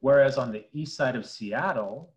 Whereas 0.00 0.38
on 0.38 0.52
the 0.52 0.64
east 0.72 0.96
side 0.96 1.16
of 1.16 1.26
Seattle, 1.26 2.12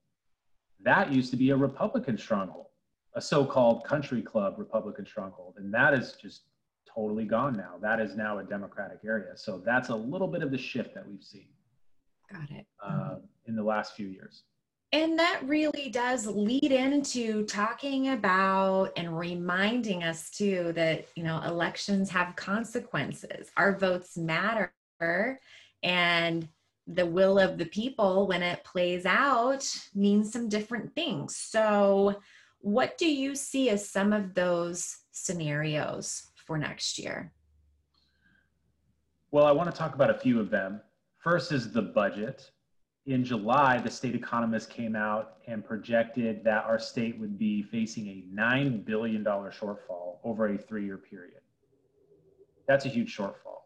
that 0.81 1.11
used 1.11 1.31
to 1.31 1.37
be 1.37 1.51
a 1.51 1.55
Republican 1.55 2.17
stronghold, 2.17 2.67
a 3.15 3.21
so 3.21 3.45
called 3.45 3.83
country 3.83 4.21
club 4.21 4.55
Republican 4.57 5.05
stronghold. 5.05 5.55
And 5.57 5.73
that 5.73 5.93
is 5.93 6.13
just 6.13 6.43
totally 6.93 7.25
gone 7.25 7.55
now. 7.55 7.73
That 7.81 7.99
is 7.99 8.15
now 8.15 8.39
a 8.39 8.43
Democratic 8.43 8.99
area. 9.05 9.35
So 9.35 9.61
that's 9.65 9.89
a 9.89 9.95
little 9.95 10.27
bit 10.27 10.43
of 10.43 10.51
the 10.51 10.57
shift 10.57 10.93
that 10.95 11.07
we've 11.07 11.23
seen. 11.23 11.47
Got 12.31 12.51
it. 12.51 12.65
Uh, 12.81 13.15
in 13.47 13.55
the 13.55 13.63
last 13.63 13.95
few 13.95 14.07
years. 14.07 14.43
And 14.91 15.17
that 15.17 15.41
really 15.43 15.89
does 15.89 16.27
lead 16.27 16.71
into 16.71 17.45
talking 17.45 18.09
about 18.09 18.91
and 18.95 19.17
reminding 19.17 20.03
us 20.03 20.29
too 20.29 20.71
that, 20.75 21.07
you 21.15 21.23
know, 21.23 21.41
elections 21.41 22.11
have 22.11 22.35
consequences. 22.35 23.49
Our 23.57 23.75
votes 23.75 24.17
matter 24.17 24.71
and 25.83 26.47
the 26.87 27.05
will 27.05 27.39
of 27.39 27.57
the 27.57 27.65
people 27.65 28.27
when 28.27 28.41
it 28.41 28.63
plays 28.63 29.05
out 29.05 29.65
means 29.93 30.31
some 30.31 30.49
different 30.49 30.93
things. 30.95 31.35
So 31.35 32.15
what 32.59 32.97
do 32.97 33.09
you 33.09 33.35
see 33.35 33.69
as 33.69 33.89
some 33.89 34.13
of 34.13 34.33
those 34.33 34.97
scenarios 35.11 36.31
for 36.35 36.57
next 36.57 36.97
year? 36.97 37.31
Well 39.31 39.45
i 39.45 39.51
want 39.51 39.71
to 39.71 39.75
talk 39.75 39.95
about 39.95 40.09
a 40.09 40.19
few 40.19 40.39
of 40.39 40.49
them. 40.49 40.81
First 41.19 41.51
is 41.51 41.71
the 41.71 41.81
budget. 41.81 42.51
In 43.05 43.23
july 43.23 43.79
the 43.79 43.91
state 43.91 44.15
economist 44.15 44.69
came 44.69 44.95
out 44.95 45.37
and 45.47 45.65
projected 45.65 46.43
that 46.43 46.65
our 46.65 46.79
state 46.79 47.19
would 47.19 47.37
be 47.37 47.63
facing 47.63 48.07
a 48.07 48.25
$9 48.33 48.85
billion 48.85 49.23
shortfall 49.23 50.17
over 50.23 50.47
a 50.47 50.57
three-year 50.57 50.97
period. 50.97 51.41
That's 52.67 52.85
a 52.85 52.89
huge 52.89 53.15
shortfall 53.15 53.62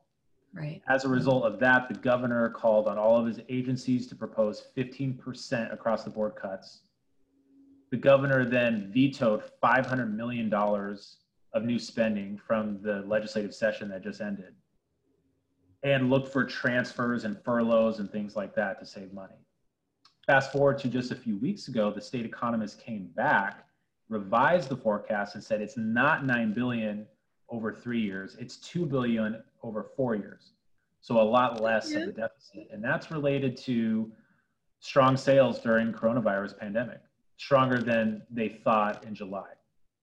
Right. 0.58 0.82
As 0.88 1.06
a 1.06 1.08
result 1.08 1.44
of 1.44 1.60
that, 1.60 1.88
the 1.88 1.94
governor 1.94 2.50
called 2.50 2.88
on 2.88 2.98
all 2.98 3.16
of 3.16 3.28
his 3.28 3.40
agencies 3.48 4.08
to 4.08 4.16
propose 4.16 4.64
15% 4.76 5.72
across 5.72 6.04
the 6.04 6.10
board 6.10 6.36
cuts. 6.36 6.82
The 7.92 7.98
governor 7.98 8.44
then 8.44 8.92
vetoed 8.92 9.44
$500 9.64 10.12
million 10.12 10.52
of 10.52 11.64
new 11.64 11.78
spending 11.78 12.38
from 12.38 12.82
the 12.82 13.04
legislative 13.08 13.54
session 13.54 13.88
that 13.90 14.04
just 14.04 14.20
ended 14.20 14.56
and 15.84 16.10
looked 16.10 16.34
for 16.34 16.44
transfers 16.44 17.24
and 17.24 17.40
furloughs 17.44 18.00
and 18.00 18.12
things 18.12 18.36
like 18.36 18.56
that 18.56 18.80
to 18.80 18.86
save 18.86 19.14
money. 19.14 19.38
Fast 20.26 20.52
forward 20.52 20.80
to 20.80 20.88
just 20.88 21.12
a 21.12 21.16
few 21.16 21.38
weeks 21.38 21.68
ago, 21.68 21.92
the 21.92 22.02
state 22.02 22.26
economist 22.26 22.84
came 22.84 23.12
back, 23.16 23.66
revised 24.10 24.70
the 24.70 24.76
forecast 24.76 25.36
and 25.36 25.44
said 25.44 25.62
it's 25.62 25.78
not 25.78 26.26
9 26.26 26.54
billion 26.54 27.06
over 27.50 27.72
3 27.72 28.02
years, 28.02 28.36
it's 28.40 28.58
2 28.58 28.86
billion 28.88 29.42
over 29.68 29.86
four 29.96 30.16
years. 30.16 30.52
So 31.02 31.20
a 31.20 31.24
lot 31.24 31.62
less 31.62 31.92
yeah. 31.92 32.00
of 32.00 32.06
the 32.08 32.12
deficit. 32.14 32.68
And 32.72 32.84
that's 32.84 33.12
related 33.12 33.58
to 33.58 34.12
strong 34.80 35.18
sales 35.18 35.60
during 35.60 35.94
coronavirus 35.94 36.58
pandemic, 36.58 37.00
stronger 37.38 37.80
than 37.80 38.22
they 38.30 38.50
thought 38.50 39.04
in 39.04 39.14
July. 39.16 39.50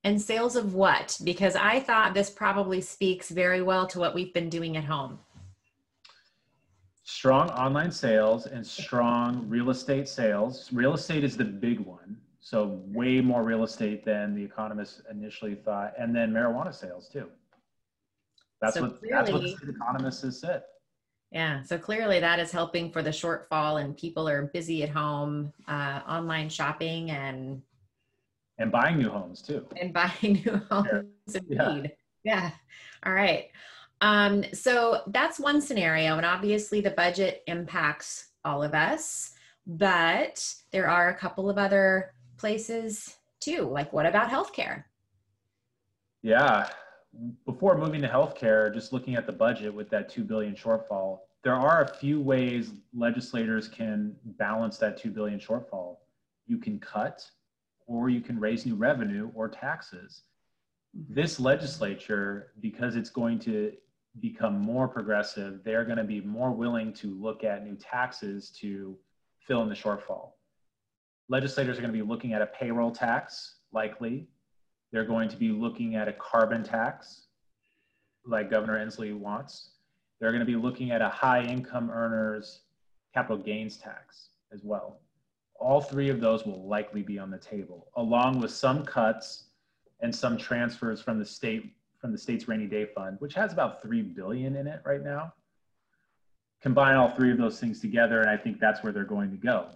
And 0.05 0.21
sales 0.21 0.55
of 0.55 0.75
what? 0.75 1.19
Because 1.25 1.57
I 1.57 1.81
thought 1.81 2.13
this 2.13 2.29
probably 2.29 2.81
speaks 2.81 3.31
very 3.31 3.63
well 3.63 3.87
to 3.89 3.99
what 3.99 4.15
we've 4.15 4.35
been 4.35 4.51
doing 4.51 4.77
at 4.77 4.85
home. 4.85 5.19
Strong 7.05 7.51
online 7.51 7.91
sales 7.91 8.47
and 8.47 8.67
strong 8.67 9.49
real 9.49 9.71
estate 9.71 10.09
sales. 10.09 10.71
Real 10.73 10.95
estate 10.95 11.25
is 11.25 11.37
the 11.37 11.45
big 11.45 11.81
one. 11.81 12.17
So 12.41 12.83
way 12.87 13.21
more 13.21 13.43
real 13.43 13.65
estate 13.65 14.05
than 14.05 14.35
the 14.35 14.43
economists 14.43 15.01
initially 15.11 15.55
thought. 15.55 15.95
And 15.99 16.15
then 16.15 16.33
marijuana 16.33 16.75
sales 16.75 17.09
too. 17.09 17.29
That's 18.61 18.75
so 18.75 18.83
what 18.83 18.99
clearly, 18.99 19.13
that's 19.13 19.33
what 19.33 19.43
the 19.43 19.71
economist 19.71 20.23
has 20.23 20.41
said. 20.41 20.63
Yeah, 21.31 21.63
so 21.63 21.77
clearly 21.79 22.21
that 22.21 22.39
is 22.39 22.53
helping 22.53 22.93
for 22.93 23.03
the 23.03 23.11
shortfall, 23.11 23.83
and 23.83 23.97
people 23.97 24.29
are 24.29 24.51
busy 24.55 24.83
at 24.83 24.89
home, 24.89 25.53
uh, 25.67 26.01
online 26.09 26.49
shopping, 26.49 27.11
and 27.11 27.61
and 28.59 28.71
buying 28.71 28.99
new 28.99 29.11
homes 29.11 29.43
too. 29.43 29.67
And 29.81 29.93
buying 29.93 30.13
new 30.47 30.61
homes, 30.71 31.07
yeah. 31.49 31.71
indeed. 31.71 31.93
Yeah. 32.23 32.35
yeah. 32.35 32.51
All 33.05 33.13
right. 33.13 33.51
Um, 34.01 34.45
so 34.53 35.03
that's 35.09 35.41
one 35.41 35.61
scenario, 35.61 36.17
and 36.17 36.27
obviously 36.27 36.81
the 36.81 36.91
budget 36.91 37.43
impacts 37.47 38.29
all 38.45 38.63
of 38.63 38.75
us, 38.75 39.33
but 39.67 40.55
there 40.71 40.89
are 40.89 41.09
a 41.09 41.17
couple 41.17 41.51
of 41.51 41.59
other 41.59 42.13
places 42.37 43.17
too. 43.41 43.63
Like, 43.63 43.93
what 43.93 44.07
about 44.07 44.31
healthcare? 44.31 44.85
Yeah, 46.23 46.69
before 47.47 47.77
moving 47.77 48.03
to 48.03 48.09
healthcare, 48.09 48.73
just 48.73 48.93
looking 48.93 49.15
at 49.15 49.27
the 49.27 49.33
budget 49.33 49.73
with 49.73 49.91
that 49.91 50.09
2 50.09 50.25
billion 50.25 50.55
shortfall, 50.55 51.21
there 51.43 51.55
are 51.55 51.83
a 51.83 51.95
few 51.95 52.21
ways 52.21 52.73
legislators 52.95 53.69
can 53.69 54.17
balance 54.25 54.79
that 54.79 54.97
2 54.97 55.11
billion 55.11 55.39
shortfall. 55.39 55.99
You 56.47 56.59
can 56.59 56.79
cut 56.79 57.29
or 57.87 58.09
you 58.09 58.21
can 58.21 58.41
raise 58.41 58.65
new 58.65 58.75
revenue 58.75 59.31
or 59.35 59.49
taxes. 59.49 60.23
This 60.95 61.39
legislature, 61.39 62.53
because 62.61 62.97
it's 62.97 63.11
going 63.11 63.39
to 63.41 63.73
become 64.21 64.59
more 64.59 64.89
progressive, 64.89 65.63
they're 65.65 65.85
going 65.85 65.99
to 65.99 66.05
be 66.05 66.21
more 66.21 66.53
willing 66.53 66.93
to 66.95 67.15
look 67.21 67.45
at 67.45 67.65
new 67.65 67.77
taxes 67.77 68.51
to 68.61 68.97
fill 69.41 69.63
in 69.63 69.69
the 69.69 69.75
shortfall. 69.75 70.33
Legislators 71.29 71.79
are 71.79 71.81
going 71.81 71.93
to 71.93 71.99
be 71.99 72.09
looking 72.09 72.33
at 72.33 72.43
a 72.43 72.47
payroll 72.47 72.91
tax, 72.91 73.57
likely. 73.73 74.29
They're 74.95 75.05
going 75.05 75.29
to 75.31 75.37
be 75.37 75.49
looking 75.49 75.97
at 75.97 76.07
a 76.07 76.13
carbon 76.13 76.63
tax, 76.63 77.23
like 78.25 78.49
Governor 78.49 78.79
Inslee 78.79 79.13
wants. 79.13 79.71
They're 80.21 80.31
going 80.31 80.39
to 80.39 80.47
be 80.47 80.55
looking 80.55 80.93
at 80.93 81.03
a 81.03 81.09
high 81.09 81.43
income 81.43 81.91
earners 81.91 82.61
capital 83.13 83.37
gains 83.37 83.77
tax 83.77 84.29
as 84.53 84.61
well. 84.63 85.01
All 85.57 85.81
three 85.81 86.11
of 86.11 86.21
those 86.21 86.47
will 86.47 86.69
likely 86.69 87.03
be 87.03 87.19
on 87.19 87.29
the 87.29 87.39
table, 87.39 87.89
along 87.97 88.39
with 88.39 88.53
some 88.53 88.85
cuts 88.85 89.47
and 89.99 90.15
some 90.15 90.39
transfers 90.39 91.01
from 91.01 91.19
the 91.19 91.27
state 91.27 91.75
from 92.01 92.13
the 92.13 92.19
state's 92.19 92.47
rainy 92.47 92.67
day 92.67 92.87
fund, 92.87 93.17
which 93.19 93.35
has 93.35 93.53
about 93.53 93.83
three 93.83 94.03
billion 94.03 94.55
in 94.55 94.69
it 94.69 94.81
right 94.87 95.03
now. 95.03 95.35
Combine 96.63 96.95
all 96.95 97.11
three 97.11 97.33
of 97.33 97.39
those 97.39 97.59
things 97.59 97.81
together, 97.81 98.21
and 98.21 98.31
I 98.31 98.37
think 98.37 98.61
that's 98.61 98.85
where 98.85 98.93
they're 98.93 99.03
going 99.03 99.33
to 99.33 99.37
go. 99.37 99.71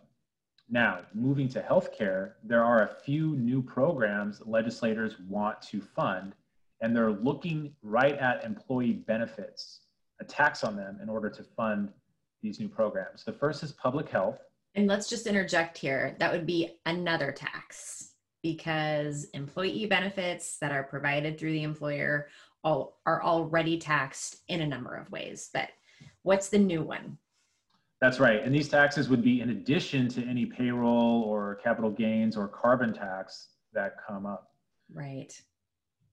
Now, 0.71 1.01
moving 1.15 1.49
to 1.51 1.63
healthcare, 1.63 2.33
there 2.45 2.63
are 2.63 2.83
a 2.83 2.95
few 3.03 3.37
new 3.37 3.63
programs 3.63 4.43
legislators 4.45 5.15
want 5.27 5.63
to 5.63 5.81
fund, 5.81 6.35
and 6.83 6.95
they're 6.95 7.11
looking 7.11 7.75
right 7.83 8.17
at 8.19 8.45
employee 8.45 8.93
benefits, 8.93 9.81
a 10.21 10.25
tax 10.25 10.65
on 10.65 10.77
them 10.77 10.99
in 11.03 11.09
order 11.09 11.31
to 11.31 11.43
fund 11.43 11.91
these 12.43 12.61
new 12.61 12.69
programs. 12.69 13.25
The 13.25 13.33
first 13.33 13.63
is 13.63 13.73
public 13.73 14.11
health. 14.11 14.39
And 14.75 14.87
let's 14.87 15.09
just 15.09 15.27
interject 15.27 15.79
here 15.79 16.17
that 16.19 16.31
would 16.31 16.47
be 16.47 16.79
another 16.85 17.33
tax 17.33 18.13
because 18.43 19.25
employee 19.35 19.87
benefits 19.87 20.59
that 20.59 20.71
are 20.71 20.85
provided 20.85 21.39
through 21.39 21.53
the 21.53 21.63
employer 21.63 22.29
all, 22.63 23.01
are 23.07 23.23
already 23.23 23.79
taxed 23.79 24.43
in 24.49 24.61
a 24.61 24.67
number 24.67 24.95
of 24.95 25.11
ways. 25.11 25.49
But 25.53 25.71
what's 26.23 26.51
the 26.51 26.59
new 26.59 26.83
one? 26.83 27.19
That's 28.01 28.21
right. 28.21 28.43
And 28.43 28.55
these 28.55 28.69
taxes 28.69 29.09
would 29.09 29.23
be 29.23 29.41
in 29.41 29.51
addition 29.51 30.09
to 30.11 30.25
any 30.25 30.47
payroll 30.47 31.23
or 31.23 31.57
capital 31.57 31.91
gains 31.91 32.37
or 32.37 32.47
carbon 32.47 32.93
tax 32.93 33.49
that 33.73 33.97
come 34.07 34.25
up. 34.25 34.53
Right. 34.93 35.33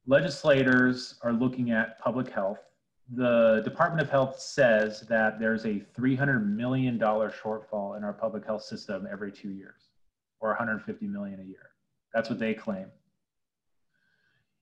Legislators 0.07 1.15
are 1.21 1.33
looking 1.33 1.71
at 1.71 1.99
public 1.99 2.29
health. 2.29 2.59
The 3.13 3.61
Department 3.63 4.01
of 4.01 4.09
Health 4.09 4.39
says 4.39 5.01
that 5.01 5.39
there's 5.39 5.65
a 5.65 5.83
$300 5.97 6.45
million 6.47 6.97
shortfall 6.99 7.97
in 7.97 8.03
our 8.03 8.13
public 8.13 8.45
health 8.45 8.63
system 8.63 9.07
every 9.11 9.31
two 9.31 9.51
years, 9.51 9.89
or 10.39 10.49
150 10.49 11.07
million 11.07 11.39
a 11.39 11.43
year. 11.43 11.69
That's 12.13 12.29
what 12.29 12.39
they 12.39 12.55
claim. 12.55 12.87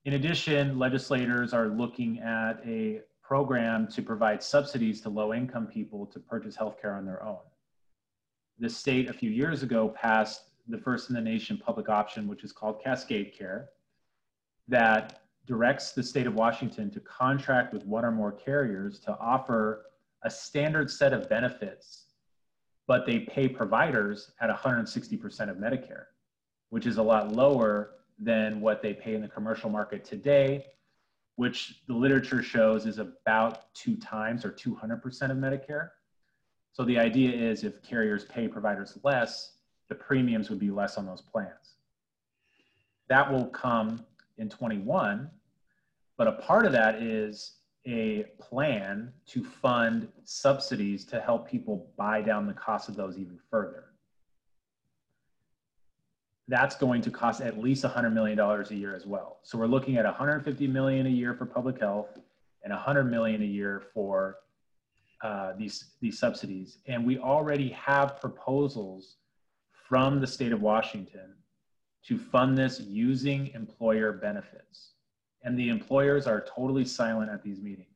In 0.03 0.13
addition, 0.13 0.77
legislators 0.77 1.53
are 1.53 1.67
looking 1.67 2.19
at 2.19 2.59
a 2.65 2.99
program 3.23 3.87
to 3.87 4.01
provide 4.01 4.43
subsidies 4.43 5.01
to 5.01 5.09
low 5.09 5.33
income 5.33 5.65
people 5.65 6.05
to 6.05 6.19
purchase 6.19 6.57
healthcare 6.57 6.97
on 6.97 7.05
their 7.05 7.23
own. 7.23 7.39
The 8.59 8.69
state 8.69 9.09
a 9.09 9.13
few 9.13 9.29
years 9.29 9.63
ago 9.63 9.89
passed 9.89 10.49
the 10.67 10.77
first 10.77 11.09
in 11.09 11.15
the 11.15 11.21
nation 11.21 11.57
public 11.57 11.89
option, 11.89 12.27
which 12.27 12.43
is 12.43 12.51
called 12.51 12.83
Cascade 12.83 13.33
Care, 13.37 13.69
that 14.67 15.21
directs 15.45 15.91
the 15.91 16.03
state 16.03 16.27
of 16.27 16.35
Washington 16.35 16.89
to 16.91 16.99
contract 16.99 17.73
with 17.73 17.85
one 17.85 18.05
or 18.05 18.11
more 18.11 18.31
carriers 18.31 18.99
to 18.99 19.17
offer 19.19 19.85
a 20.23 20.29
standard 20.29 20.89
set 20.89 21.11
of 21.11 21.27
benefits, 21.27 22.05
but 22.87 23.05
they 23.05 23.19
pay 23.19 23.47
providers 23.47 24.31
at 24.39 24.49
160% 24.49 25.49
of 25.49 25.57
Medicare, 25.57 26.05
which 26.69 26.85
is 26.85 26.97
a 26.97 27.03
lot 27.03 27.33
lower 27.33 27.91
than 28.19 28.61
what 28.61 28.81
they 28.81 28.93
pay 28.93 29.15
in 29.15 29.21
the 29.21 29.27
commercial 29.27 29.69
market 29.69 30.05
today 30.05 30.65
which 31.35 31.81
the 31.87 31.93
literature 31.93 32.43
shows 32.43 32.85
is 32.85 32.99
about 32.99 33.73
two 33.73 33.95
times 33.95 34.45
or 34.45 34.51
200% 34.51 35.03
of 35.31 35.37
Medicare. 35.37 35.89
So 36.71 36.83
the 36.83 36.97
idea 36.97 37.31
is 37.31 37.63
if 37.63 37.81
carriers 37.83 38.25
pay 38.25 38.47
providers 38.47 38.97
less, 39.03 39.53
the 39.89 39.95
premiums 39.95 40.49
would 40.49 40.59
be 40.59 40.71
less 40.71 40.97
on 40.97 41.05
those 41.05 41.21
plans. 41.21 41.75
That 43.09 43.31
will 43.31 43.47
come 43.47 44.05
in 44.37 44.49
21, 44.49 45.29
but 46.17 46.27
a 46.27 46.33
part 46.33 46.65
of 46.65 46.71
that 46.71 47.01
is 47.01 47.57
a 47.85 48.25
plan 48.39 49.11
to 49.27 49.43
fund 49.43 50.07
subsidies 50.23 51.03
to 51.05 51.19
help 51.19 51.49
people 51.49 51.91
buy 51.97 52.21
down 52.21 52.47
the 52.47 52.53
cost 52.53 52.89
of 52.89 52.95
those 52.95 53.17
even 53.17 53.37
further 53.49 53.92
that's 56.47 56.75
going 56.75 57.01
to 57.01 57.11
cost 57.11 57.41
at 57.41 57.57
least 57.57 57.83
$100 57.83 58.11
million 58.13 58.37
a 58.39 58.73
year 58.73 58.95
as 58.95 59.05
well. 59.05 59.39
So 59.43 59.57
we're 59.57 59.67
looking 59.67 59.97
at 59.97 60.05
150 60.05 60.67
million 60.67 61.05
a 61.05 61.09
year 61.09 61.33
for 61.33 61.45
public 61.45 61.79
health 61.79 62.19
and 62.63 62.71
100 62.71 63.05
million 63.05 63.41
a 63.41 63.45
year 63.45 63.83
for 63.93 64.37
uh, 65.21 65.53
these 65.57 65.91
these 66.01 66.19
subsidies. 66.19 66.79
And 66.85 67.05
we 67.05 67.17
already 67.17 67.69
have 67.69 68.19
proposals 68.19 69.15
from 69.71 70.19
the 70.19 70.27
state 70.27 70.51
of 70.51 70.61
Washington 70.61 71.33
to 72.07 72.17
fund 72.17 72.57
this 72.57 72.81
using 72.81 73.47
employer 73.53 74.11
benefits. 74.11 74.91
And 75.43 75.57
the 75.57 75.69
employers 75.69 76.27
are 76.27 76.45
totally 76.53 76.83
silent 76.83 77.31
at 77.31 77.41
these 77.41 77.61
meetings. 77.61 77.87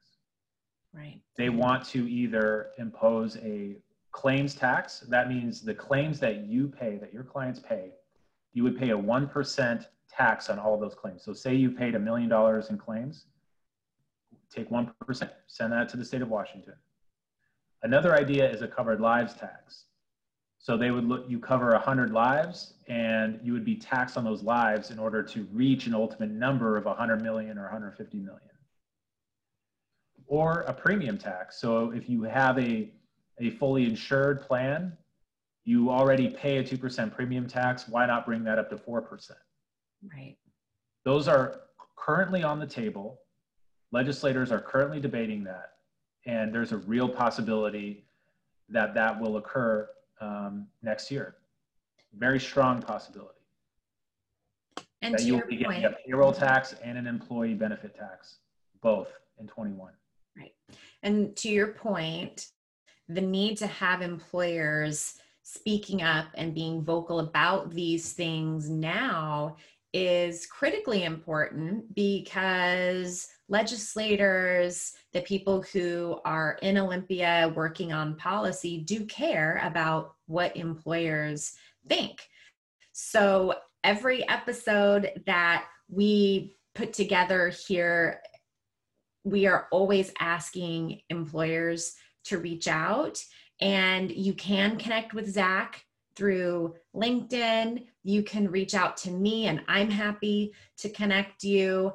Right. 0.94 1.20
They 1.36 1.50
want 1.50 1.86
to 1.88 2.10
either 2.10 2.70
impose 2.78 3.38
a 3.38 3.78
claims 4.12 4.56
tax. 4.56 5.02
That 5.02 5.30
means 5.30 5.62
the 5.62 5.76
claims 5.76 6.20
that 6.22 6.46
you 6.46 6.68
pay, 6.68 6.98
that 6.98 7.14
your 7.14 7.24
clients 7.24 7.60
pay, 7.60 7.92
you 8.54 8.64
would 8.64 8.78
pay 8.78 8.90
a 8.90 8.98
1% 8.98 9.86
tax 10.10 10.50
on 10.50 10.60
all 10.60 10.74
of 10.74 10.82
those 10.82 10.96
claims. 10.96 11.24
So 11.24 11.34
say 11.34 11.56
you 11.56 11.72
paid 11.72 11.96
a 11.96 12.00
million 12.00 12.30
dollars 12.30 12.70
in 12.70 12.78
claims, 12.78 13.26
take 14.54 14.70
1%, 14.70 15.30
send 15.48 15.74
that 15.74 15.90
to 15.90 15.98
the 15.98 16.06
state 16.06 16.22
of 16.22 16.30
Washington. 16.30 16.74
Another 17.84 18.16
idea 18.16 18.50
is 18.50 18.62
a 18.62 18.68
covered 18.68 19.00
lives 19.00 19.34
tax. 19.36 19.86
So 20.58 20.76
they 20.76 20.92
would 20.92 21.06
look, 21.06 21.26
you 21.30 21.40
cover 21.40 21.72
100 21.72 22.12
lives 22.12 22.74
and 22.88 23.40
you 23.44 23.54
would 23.54 23.64
be 23.64 23.76
taxed 23.76 24.18
on 24.18 24.24
those 24.24 24.44
lives 24.44 24.92
in 24.92 25.00
order 25.00 25.22
to 25.24 25.48
reach 25.54 25.88
an 25.88 25.94
ultimate 25.94 26.32
number 26.32 26.78
of 26.78 26.86
100 26.86 27.22
million 27.22 27.58
or 27.58 27.64
150 27.64 28.18
million. 28.18 28.42
Or 30.26 30.62
a 30.62 30.74
premium 30.74 31.18
tax. 31.18 31.62
So 31.62 31.92
if 31.92 32.10
you 32.10 32.24
have 32.24 32.58
a, 32.58 32.90
a 33.40 33.52
fully 33.52 33.86
insured 33.86 34.42
plan 34.42 34.98
you 35.68 35.90
already 35.90 36.30
pay 36.30 36.60
a 36.60 36.64
2% 36.64 37.14
premium 37.14 37.46
tax. 37.46 37.90
Why 37.90 38.06
not 38.06 38.26
bring 38.26 38.42
that 38.46 38.58
up 38.58 38.70
to 38.70 38.78
4%? 38.78 39.32
Right. 40.16 40.38
Those 41.04 41.28
are 41.28 41.60
currently 41.98 42.42
on 42.42 42.58
the 42.58 42.66
table. 42.66 43.20
Legislators 43.92 44.50
are 44.50 44.62
currently 44.62 45.02
debating 45.02 45.44
that. 45.44 45.74
And 46.26 46.56
there's 46.56 46.72
a 46.72 46.78
real 46.78 47.10
possibility 47.10 48.06
that 48.70 48.94
that 48.94 49.20
will 49.20 49.36
occur 49.36 49.90
um, 50.22 50.68
next 50.84 51.12
year. 51.12 51.36
Very 52.18 52.40
strong 52.40 52.82
possibility. 52.82 53.34
And 55.02 55.16
that 55.16 55.20
to 55.20 55.26
you 55.26 55.34
your 55.34 55.42
will 55.42 55.50
be 55.50 55.58
getting 55.58 55.82
point, 55.82 55.86
a 55.86 55.98
payroll 56.06 56.32
tax 56.32 56.76
and 56.82 56.98
an 56.98 57.08
employee 57.08 57.56
benefit 57.56 57.94
tax, 57.94 58.38
both 58.82 59.10
in 59.38 59.48
21. 59.48 59.92
right. 60.38 60.54
And 61.04 61.36
to 61.36 61.50
your 61.50 61.68
point, 61.68 62.48
the 63.10 63.22
need 63.22 63.58
to 63.58 63.68
have 63.68 64.02
employers 64.02 65.20
speaking 65.50 66.02
up 66.02 66.26
and 66.36 66.54
being 66.54 66.84
vocal 66.84 67.22
about 67.22 67.72
these 67.72 68.12
things 68.12 68.70
now 68.70 69.56
is 69.94 70.46
critically 70.46 71.06
important 71.06 71.96
because 71.96 73.30
legislators, 73.48 74.92
the 75.14 75.22
people 75.22 75.62
who 75.72 76.20
are 76.26 76.60
in 76.62 76.78
Olympia 76.78 77.54
working 77.56 77.94
on 77.94 78.18
policy, 78.18 78.80
do 78.80 79.06
care 79.06 79.62
about 79.64 80.16
what 80.26 80.58
employers 80.58 81.54
think. 81.88 82.28
So 82.92 83.56
every 83.86 84.28
episode 84.28 85.12
that 85.28 85.64
we 85.88 86.58
put 86.76 86.92
together 86.92 87.54
here, 87.68 88.22
we 89.24 89.48
are 89.48 89.70
always 89.72 90.12
asking 90.20 91.00
employers 91.10 91.94
to 92.26 92.38
reach 92.38 92.68
out 92.68 93.24
and 93.62 94.12
you 94.12 94.34
can 94.34 94.78
connect 94.78 95.14
with 95.14 95.32
Zach 95.32 95.86
through 96.16 96.76
LinkedIn. 96.96 97.86
You 98.04 98.24
can 98.24 98.50
reach 98.50 98.74
out 98.74 98.98
to 98.98 99.12
me, 99.12 99.48
and 99.48 99.62
I'm 99.68 99.90
happy 99.90 100.54
to 100.78 100.90
connect 100.90 101.44
you. 101.44 101.94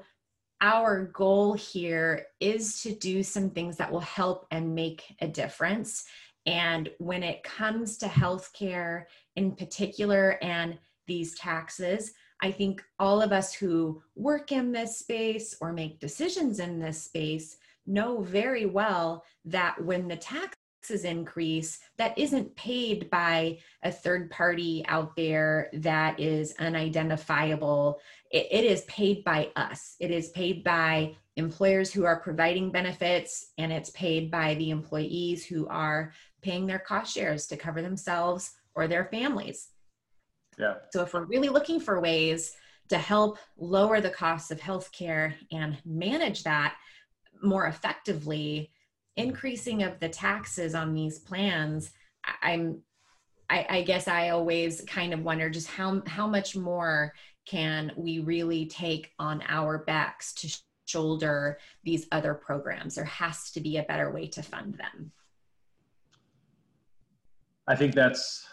Our 0.60 1.06
goal 1.06 1.54
here 1.54 2.26
is 2.40 2.82
to 2.82 2.94
do 2.94 3.22
some 3.22 3.50
things 3.50 3.76
that 3.76 3.90
will 3.90 4.00
help 4.00 4.46
and 4.50 4.74
make 4.74 5.02
a 5.20 5.26
difference. 5.26 6.04
And 6.46 6.88
when 6.98 7.22
it 7.22 7.42
comes 7.42 7.98
to 7.98 8.06
healthcare 8.06 9.04
in 9.36 9.52
particular 9.52 10.38
and 10.42 10.78
these 11.06 11.36
taxes, 11.36 12.12
I 12.40 12.50
think 12.50 12.82
all 12.98 13.22
of 13.22 13.32
us 13.32 13.52
who 13.52 14.02
work 14.16 14.50
in 14.52 14.72
this 14.72 14.98
space 14.98 15.56
or 15.60 15.72
make 15.72 16.00
decisions 16.00 16.58
in 16.58 16.78
this 16.78 17.02
space 17.02 17.56
know 17.86 18.20
very 18.20 18.66
well 18.66 19.24
that 19.44 19.84
when 19.84 20.08
the 20.08 20.16
tax 20.16 20.56
taxes 20.82 21.04
increase 21.04 21.78
that 21.96 22.16
isn't 22.18 22.54
paid 22.56 23.08
by 23.10 23.58
a 23.84 23.92
third 23.92 24.30
party 24.30 24.84
out 24.88 25.14
there 25.16 25.70
that 25.74 26.18
is 26.18 26.54
unidentifiable. 26.58 28.00
It, 28.30 28.48
it 28.50 28.64
is 28.64 28.82
paid 28.82 29.22
by 29.22 29.50
us. 29.54 29.94
It 30.00 30.10
is 30.10 30.30
paid 30.30 30.64
by 30.64 31.14
employers 31.36 31.92
who 31.92 32.04
are 32.04 32.20
providing 32.20 32.72
benefits, 32.72 33.52
and 33.58 33.72
it's 33.72 33.90
paid 33.90 34.30
by 34.30 34.54
the 34.56 34.70
employees 34.70 35.46
who 35.46 35.68
are 35.68 36.12
paying 36.42 36.66
their 36.66 36.80
cost 36.80 37.14
shares 37.14 37.46
to 37.46 37.56
cover 37.56 37.80
themselves 37.80 38.50
or 38.74 38.88
their 38.88 39.04
families. 39.04 39.68
Yeah. 40.58 40.74
So 40.92 41.02
if 41.02 41.14
we're 41.14 41.24
really 41.24 41.48
looking 41.48 41.78
for 41.78 42.00
ways 42.00 42.54
to 42.88 42.98
help 42.98 43.38
lower 43.56 44.00
the 44.00 44.10
costs 44.10 44.50
of 44.50 44.60
healthcare 44.60 45.34
and 45.52 45.78
manage 45.86 46.42
that 46.42 46.74
more 47.42 47.66
effectively, 47.66 48.70
increasing 49.16 49.82
of 49.82 49.98
the 50.00 50.08
taxes 50.08 50.74
on 50.74 50.94
these 50.94 51.18
plans, 51.18 51.90
I'm 52.42 52.82
I, 53.50 53.66
I 53.68 53.82
guess 53.82 54.08
I 54.08 54.30
always 54.30 54.80
kind 54.86 55.12
of 55.12 55.22
wonder 55.22 55.50
just 55.50 55.68
how 55.68 56.02
how 56.06 56.26
much 56.26 56.56
more 56.56 57.12
can 57.46 57.92
we 57.96 58.20
really 58.20 58.66
take 58.66 59.12
on 59.18 59.42
our 59.48 59.78
backs 59.78 60.32
to 60.34 60.58
shoulder 60.86 61.58
these 61.84 62.06
other 62.12 62.34
programs? 62.34 62.94
There 62.94 63.04
has 63.04 63.50
to 63.52 63.60
be 63.60 63.76
a 63.76 63.82
better 63.82 64.10
way 64.10 64.26
to 64.28 64.42
fund 64.42 64.74
them. 64.74 65.12
I 67.66 67.76
think 67.76 67.94
that's 67.94 68.46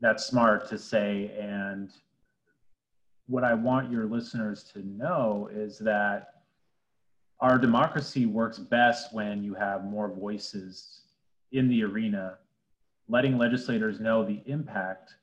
that's 0.00 0.26
smart 0.26 0.68
to 0.68 0.78
say 0.78 1.32
and 1.38 1.90
what 3.26 3.44
I 3.44 3.52
want 3.52 3.90
your 3.90 4.06
listeners 4.06 4.64
to 4.72 4.82
know 4.86 5.48
is 5.52 5.78
that 5.80 6.28
our 7.40 7.58
democracy 7.58 8.26
works 8.26 8.58
best 8.58 9.12
when 9.14 9.42
you 9.44 9.54
have 9.54 9.84
more 9.84 10.08
voices 10.08 11.02
in 11.52 11.68
the 11.68 11.84
arena, 11.84 12.38
letting 13.08 13.38
legislators 13.38 14.00
know 14.00 14.24
the 14.24 14.42
impact 14.46 15.14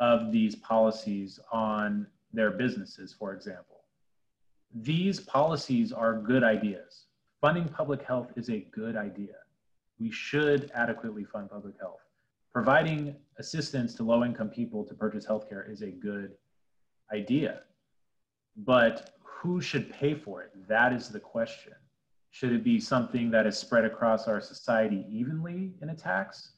of 0.00 0.30
these 0.30 0.54
policies 0.54 1.40
on 1.50 2.06
their 2.32 2.50
businesses, 2.52 3.12
for 3.12 3.34
example. 3.34 3.80
These 4.74 5.20
policies 5.20 5.92
are 5.92 6.14
good 6.14 6.44
ideas. 6.44 7.06
Funding 7.40 7.68
public 7.68 8.02
health 8.02 8.32
is 8.36 8.50
a 8.50 8.60
good 8.70 8.96
idea. 8.96 9.34
We 9.98 10.10
should 10.10 10.70
adequately 10.74 11.24
fund 11.24 11.50
public 11.50 11.74
health. 11.80 12.00
Providing 12.52 13.16
assistance 13.38 13.94
to 13.94 14.04
low 14.04 14.24
income 14.24 14.48
people 14.48 14.84
to 14.84 14.94
purchase 14.94 15.26
healthcare 15.26 15.70
is 15.70 15.82
a 15.82 15.90
good 15.90 16.32
idea. 17.12 17.62
But 18.56 19.17
who 19.38 19.60
should 19.60 19.92
pay 19.92 20.14
for 20.14 20.42
it? 20.42 20.50
That 20.68 20.92
is 20.92 21.08
the 21.08 21.20
question. 21.20 21.74
Should 22.30 22.52
it 22.52 22.64
be 22.64 22.80
something 22.80 23.30
that 23.30 23.46
is 23.46 23.56
spread 23.56 23.84
across 23.84 24.26
our 24.26 24.40
society 24.40 25.06
evenly 25.08 25.74
in 25.80 25.90
a 25.90 25.94
tax? 25.94 26.52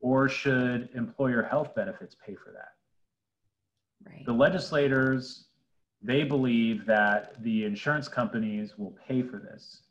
Or 0.00 0.28
should 0.28 0.88
employer 0.94 1.42
health 1.42 1.74
benefits 1.74 2.16
pay 2.26 2.34
for 2.34 2.52
that? 2.52 4.10
Right. 4.10 4.24
The 4.24 4.32
legislators, 4.32 5.48
they 6.02 6.24
believe 6.24 6.86
that 6.86 7.42
the 7.42 7.64
insurance 7.64 8.08
companies 8.08 8.78
will 8.78 8.96
pay 9.06 9.22
for 9.22 9.38
this. 9.38 9.82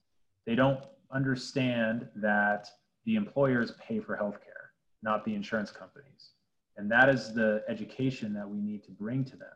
They 0.46 0.56
don't 0.56 0.80
understand 1.12 2.08
that 2.16 2.68
the 3.06 3.16
employers 3.16 3.74
pay 3.80 4.00
for 4.00 4.18
healthcare, 4.18 4.72
not 5.04 5.24
the 5.24 5.36
insurance 5.36 5.72
companies. 5.72 6.32
And 6.78 6.92
that 6.92 7.10
is 7.10 7.34
the 7.34 7.64
education 7.68 8.34
that 8.34 8.50
we 8.50 8.60
need 8.60 8.84
to 8.86 8.92
bring 8.92 9.24
to 9.26 9.38
them 9.38 9.54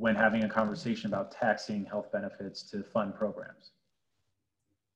when 0.00 0.14
having 0.14 0.44
a 0.44 0.48
conversation 0.48 1.10
about 1.10 1.30
taxing 1.30 1.84
health 1.84 2.10
benefits 2.10 2.62
to 2.62 2.82
fund 2.82 3.14
programs. 3.14 3.72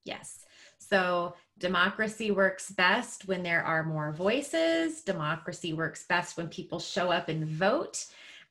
Yes. 0.07 0.47
So 0.79 1.35
democracy 1.59 2.31
works 2.31 2.71
best 2.71 3.29
when 3.29 3.43
there 3.43 3.63
are 3.63 3.85
more 3.85 4.13
voices. 4.13 5.03
Democracy 5.03 5.75
works 5.75 6.07
best 6.07 6.39
when 6.39 6.49
people 6.49 6.81
show 6.81 7.11
up 7.11 7.29
and 7.29 7.47
vote. 7.47 8.07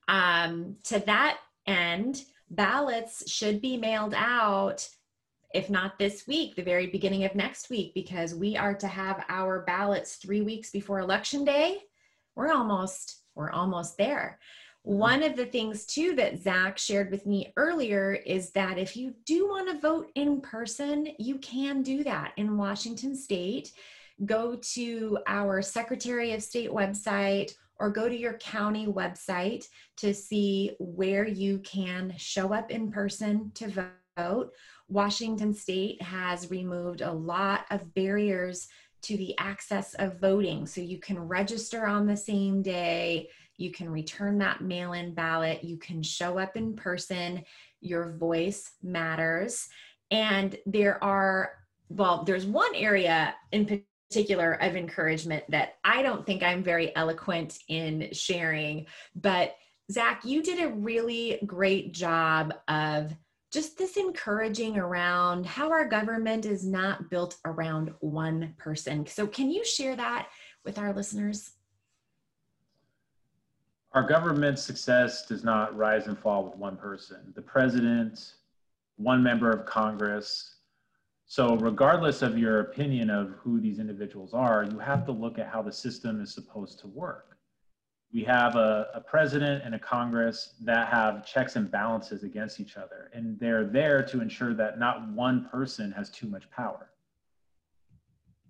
Um, 0.08 0.76
to 0.84 1.00
that 1.00 1.39
end, 1.66 2.26
ballots 2.52 3.32
should 3.32 3.60
be 3.60 3.76
mailed 3.76 4.13
out, 4.16 4.88
if 5.56 5.72
not 5.72 5.98
this 5.98 6.28
week, 6.28 6.56
the 6.56 6.62
very 6.62 6.86
beginning 6.86 7.24
of 7.24 7.34
next 7.34 7.72
week, 7.72 7.96
because 7.96 8.36
we 8.36 8.56
are 8.56 8.76
to 8.76 8.88
have 8.88 9.26
our 9.28 9.63
ballots 9.63 10.18
three 10.18 10.42
weeks 10.42 10.70
before 10.70 11.00
election 11.00 11.44
day. 11.44 11.80
We're 12.36 12.54
almost, 12.54 13.22
we're 13.34 13.52
almost 13.52 13.98
there. 13.98 14.39
One 14.84 15.24
of 15.24 15.38
the 15.38 15.46
things, 15.46 15.86
too, 15.86 16.13
that 16.15 16.41
Zach 16.41 16.78
shared 16.78 17.10
with 17.10 17.26
me 17.26 17.54
earlier 17.56 18.13
is 18.26 18.52
that 18.52 18.78
if 18.78 18.98
you 18.98 19.13
do 19.26 19.48
want 19.48 19.69
to 19.69 19.80
vote 19.80 20.12
in 20.15 20.41
person, 20.41 21.08
you 21.17 21.38
can 21.38 21.84
do 21.84 22.04
that 22.04 22.34
in 22.36 22.58
Washington 22.58 23.15
State. 23.15 23.72
Go 24.26 24.58
to 24.74 25.19
our 25.26 25.62
Secretary 25.62 26.34
of 26.34 26.43
State 26.43 26.69
website 26.69 27.54
or 27.80 27.89
go 27.89 28.10
to 28.10 28.15
your 28.15 28.34
county 28.34 28.86
website 28.86 29.65
to 29.98 30.13
see 30.13 30.76
where 30.80 31.26
you 31.26 31.60
can 31.60 32.13
show 32.17 32.54
up 32.54 32.69
in 32.69 32.91
person 32.91 33.52
to 33.56 33.89
vote. 34.17 34.52
Washington 34.89 35.54
State 35.54 36.02
has 36.02 36.52
removed 36.52 37.00
a 37.00 37.12
lot 37.12 37.65
of 37.72 37.93
barriers 37.93 38.67
to 39.04 39.17
the 39.17 39.38
access 39.38 39.93
of 39.96 40.19
voting. 40.19 40.65
So 40.65 40.82
you 40.82 40.98
can 41.00 41.19
register 41.19 41.86
on 41.86 42.06
the 42.06 42.17
same 42.17 42.62
day 42.62 43.30
you 43.63 43.71
can 43.71 43.89
return 43.89 44.38
that 44.39 44.62
mail 44.62 44.91
in 44.91 45.13
ballot. 45.13 45.63
You 45.63 45.78
can 45.78 46.04
show 46.04 46.38
up 46.38 46.58
in 46.58 46.76
person. 46.76 47.43
Your 47.80 48.12
voice 48.17 48.71
matters. 48.84 49.67
And 50.12 50.56
there 50.65 51.02
are, 51.02 51.54
well, 51.89 52.23
there's 52.26 52.45
one 52.45 52.76
area 52.76 53.34
in 53.54 53.84
particular 54.12 54.54
of 54.54 54.76
encouragement 54.76 55.45
that 55.49 55.76
I 55.84 56.02
don't 56.02 56.26
think 56.26 56.43
I'm 56.43 56.62
very 56.62 56.93
eloquent 56.95 57.58
in 57.69 58.10
sharing. 58.12 58.86
But 59.15 59.56
Zach, 59.89 60.23
you 60.26 60.43
did 60.43 60.62
a 60.62 60.73
really 60.73 61.39
great 61.45 61.93
job 61.93 62.54
of 62.67 63.15
just 63.52 63.78
this 63.78 63.97
encouraging 63.97 64.78
around 64.78 65.45
how 65.45 65.71
our 65.71 65.88
government 65.88 66.45
is 66.45 66.65
not 66.65 67.10
built 67.10 67.38
around 67.45 67.93
one 67.99 68.56
person. 68.58 69.06
So, 69.06 69.28
can 69.28 69.52
you 69.52 69.63
share 69.63 69.95
that 69.95 70.28
with 70.65 70.78
our 70.80 70.93
listeners? 70.93 71.53
Our 73.94 74.04
government's 74.04 74.64
success 74.64 75.26
does 75.26 75.44
not 75.44 75.76
rise 75.78 76.08
and 76.08 76.18
fall 76.18 76.44
with 76.44 76.56
one 76.56 76.76
person 76.76 77.32
the 77.36 77.42
president, 77.42 78.34
one 78.98 79.22
member 79.22 79.52
of 79.52 79.66
Congress. 79.66 80.56
So, 81.26 81.56
regardless 81.58 82.22
of 82.22 82.38
your 82.38 82.60
opinion 82.60 83.10
of 83.10 83.32
who 83.40 83.60
these 83.60 83.80
individuals 83.80 84.34
are, 84.34 84.66
you 84.70 84.78
have 84.80 85.06
to 85.06 85.12
look 85.12 85.40
at 85.40 85.48
how 85.48 85.62
the 85.62 85.72
system 85.72 86.22
is 86.22 86.34
supposed 86.34 86.80
to 86.80 86.88
work. 86.88 87.38
We 88.14 88.24
have 88.26 88.56
a, 88.56 88.90
a 88.94 89.02
president 89.02 89.64
and 89.66 89.74
a 89.74 89.80
Congress 89.80 90.54
that 90.62 90.90
have 90.90 91.26
checks 91.26 91.56
and 91.56 91.72
balances 91.72 92.24
against 92.24 92.60
each 92.60 92.78
other, 92.78 93.10
and 93.14 93.40
they're 93.40 93.66
there 93.66 94.04
to 94.04 94.22
ensure 94.22 94.54
that 94.56 94.78
not 94.78 95.08
one 95.10 95.48
person 95.50 95.92
has 95.94 96.10
too 96.10 96.28
much 96.28 96.50
power 96.52 96.90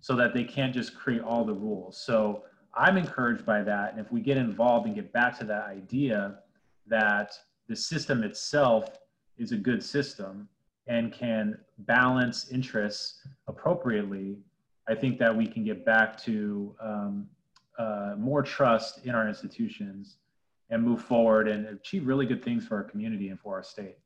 so 0.01 0.15
that 0.15 0.33
they 0.33 0.43
can't 0.43 0.73
just 0.73 0.95
create 0.95 1.21
all 1.21 1.45
the 1.45 1.53
rules. 1.53 1.97
So, 1.97 2.43
I'm 2.75 2.97
encouraged 2.97 3.45
by 3.45 3.61
that. 3.63 3.91
And 3.91 3.99
if 3.99 4.11
we 4.11 4.21
get 4.21 4.37
involved 4.37 4.87
and 4.87 4.95
get 4.95 5.13
back 5.13 5.37
to 5.39 5.45
that 5.45 5.65
idea 5.65 6.39
that 6.87 7.33
the 7.67 7.75
system 7.75 8.23
itself 8.23 8.99
is 9.37 9.51
a 9.51 9.57
good 9.57 9.83
system 9.83 10.47
and 10.87 11.13
can 11.13 11.57
balance 11.79 12.51
interests 12.51 13.25
appropriately, 13.47 14.37
I 14.87 14.95
think 14.95 15.17
that 15.19 15.35
we 15.35 15.47
can 15.47 15.63
get 15.63 15.85
back 15.85 16.17
to 16.23 16.75
um, 16.81 17.27
uh, 17.77 18.15
more 18.17 18.41
trust 18.41 19.05
in 19.05 19.15
our 19.15 19.27
institutions 19.27 20.17
and 20.69 20.83
move 20.83 21.01
forward 21.01 21.47
and 21.47 21.67
achieve 21.67 22.07
really 22.07 22.25
good 22.25 22.43
things 22.43 22.65
for 22.65 22.77
our 22.77 22.83
community 22.83 23.29
and 23.29 23.39
for 23.39 23.55
our 23.55 23.63
state. 23.63 23.97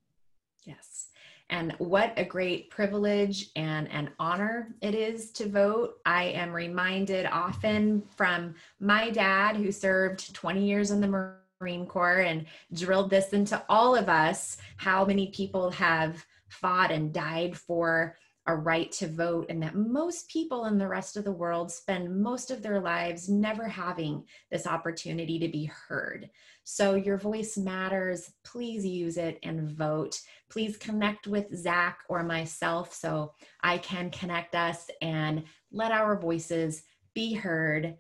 Yes. 0.64 1.08
And 1.50 1.74
what 1.78 2.14
a 2.18 2.26
great 2.26 2.70
privilege 2.70 3.52
and 3.56 3.90
an 3.90 4.10
honor 4.20 4.76
it 4.82 4.94
is 4.94 5.32
to 5.32 5.48
vote. 5.48 6.00
I 6.06 6.26
am 6.26 6.52
reminded 6.52 7.26
often 7.26 8.04
from 8.18 8.56
my 8.80 9.10
dad, 9.10 9.56
who 9.56 9.72
served 9.72 10.34
20 10.36 10.66
years 10.66 10.92
in 10.92 11.00
the 11.00 11.34
Marine 11.62 11.86
Corps 11.86 12.22
and 12.22 12.46
drilled 12.74 13.10
this 13.10 13.30
into 13.30 13.64
all 13.70 13.96
of 13.96 14.10
us, 14.10 14.58
how 14.76 15.06
many 15.06 15.28
people 15.28 15.72
have 15.72 16.26
fought 16.50 16.92
and 16.92 17.14
died 17.14 17.56
for 17.56 18.18
a 18.48 18.56
right 18.56 18.92
to 18.94 19.08
vote, 19.08 19.48
and 19.50 19.62
that 19.62 19.76
most 19.76 20.30
people 20.30 20.66
in 20.66 20.78
the 20.78 20.88
rest 20.88 21.18
of 21.18 21.24
the 21.24 21.32
world 21.32 21.72
spend 21.72 22.22
most 22.22 22.50
of 22.50 22.62
their 22.62 22.80
lives 22.80 23.30
never 23.30 23.68
having 23.68 24.24
this 24.50 24.66
opportunity 24.66 25.38
to 25.40 25.48
be 25.50 25.66
heard. 25.66 26.30
So, 26.64 26.96
your 26.96 27.18
voice 27.18 27.58
matters. 27.58 28.32
Please 28.44 28.86
use 28.86 29.18
it 29.18 29.40
and 29.44 29.70
vote. 29.70 30.20
Please 30.50 30.78
connect 30.78 31.28
with 31.28 31.56
Zach 31.56 32.00
or 32.10 32.24
myself 32.24 32.94
so 32.94 33.34
I 33.62 33.78
can 33.78 34.10
connect 34.10 34.56
us 34.56 34.90
and 35.02 35.44
let 35.72 35.92
our 35.92 36.20
voices 36.20 36.84
be 37.14 37.34
heard. 37.34 37.96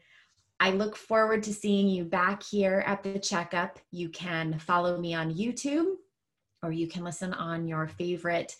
I 0.59 0.71
look 0.71 0.95
forward 0.95 1.43
to 1.43 1.53
seeing 1.53 1.87
you 1.87 2.03
back 2.03 2.41
here 2.41 2.83
at 2.87 3.03
the 3.03 3.19
checkup. 3.19 3.79
You 3.91 4.09
can 4.09 4.57
follow 4.59 4.97
me 4.99 5.13
on 5.13 5.35
YouTube 5.35 5.95
or 6.63 6.71
you 6.71 6.87
can 6.87 7.03
listen 7.03 7.33
on 7.33 7.67
your 7.67 7.87
favorite 7.87 8.55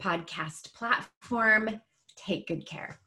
podcast 0.00 0.72
platform. 0.74 1.80
Take 2.16 2.48
good 2.48 2.66
care. 2.66 3.01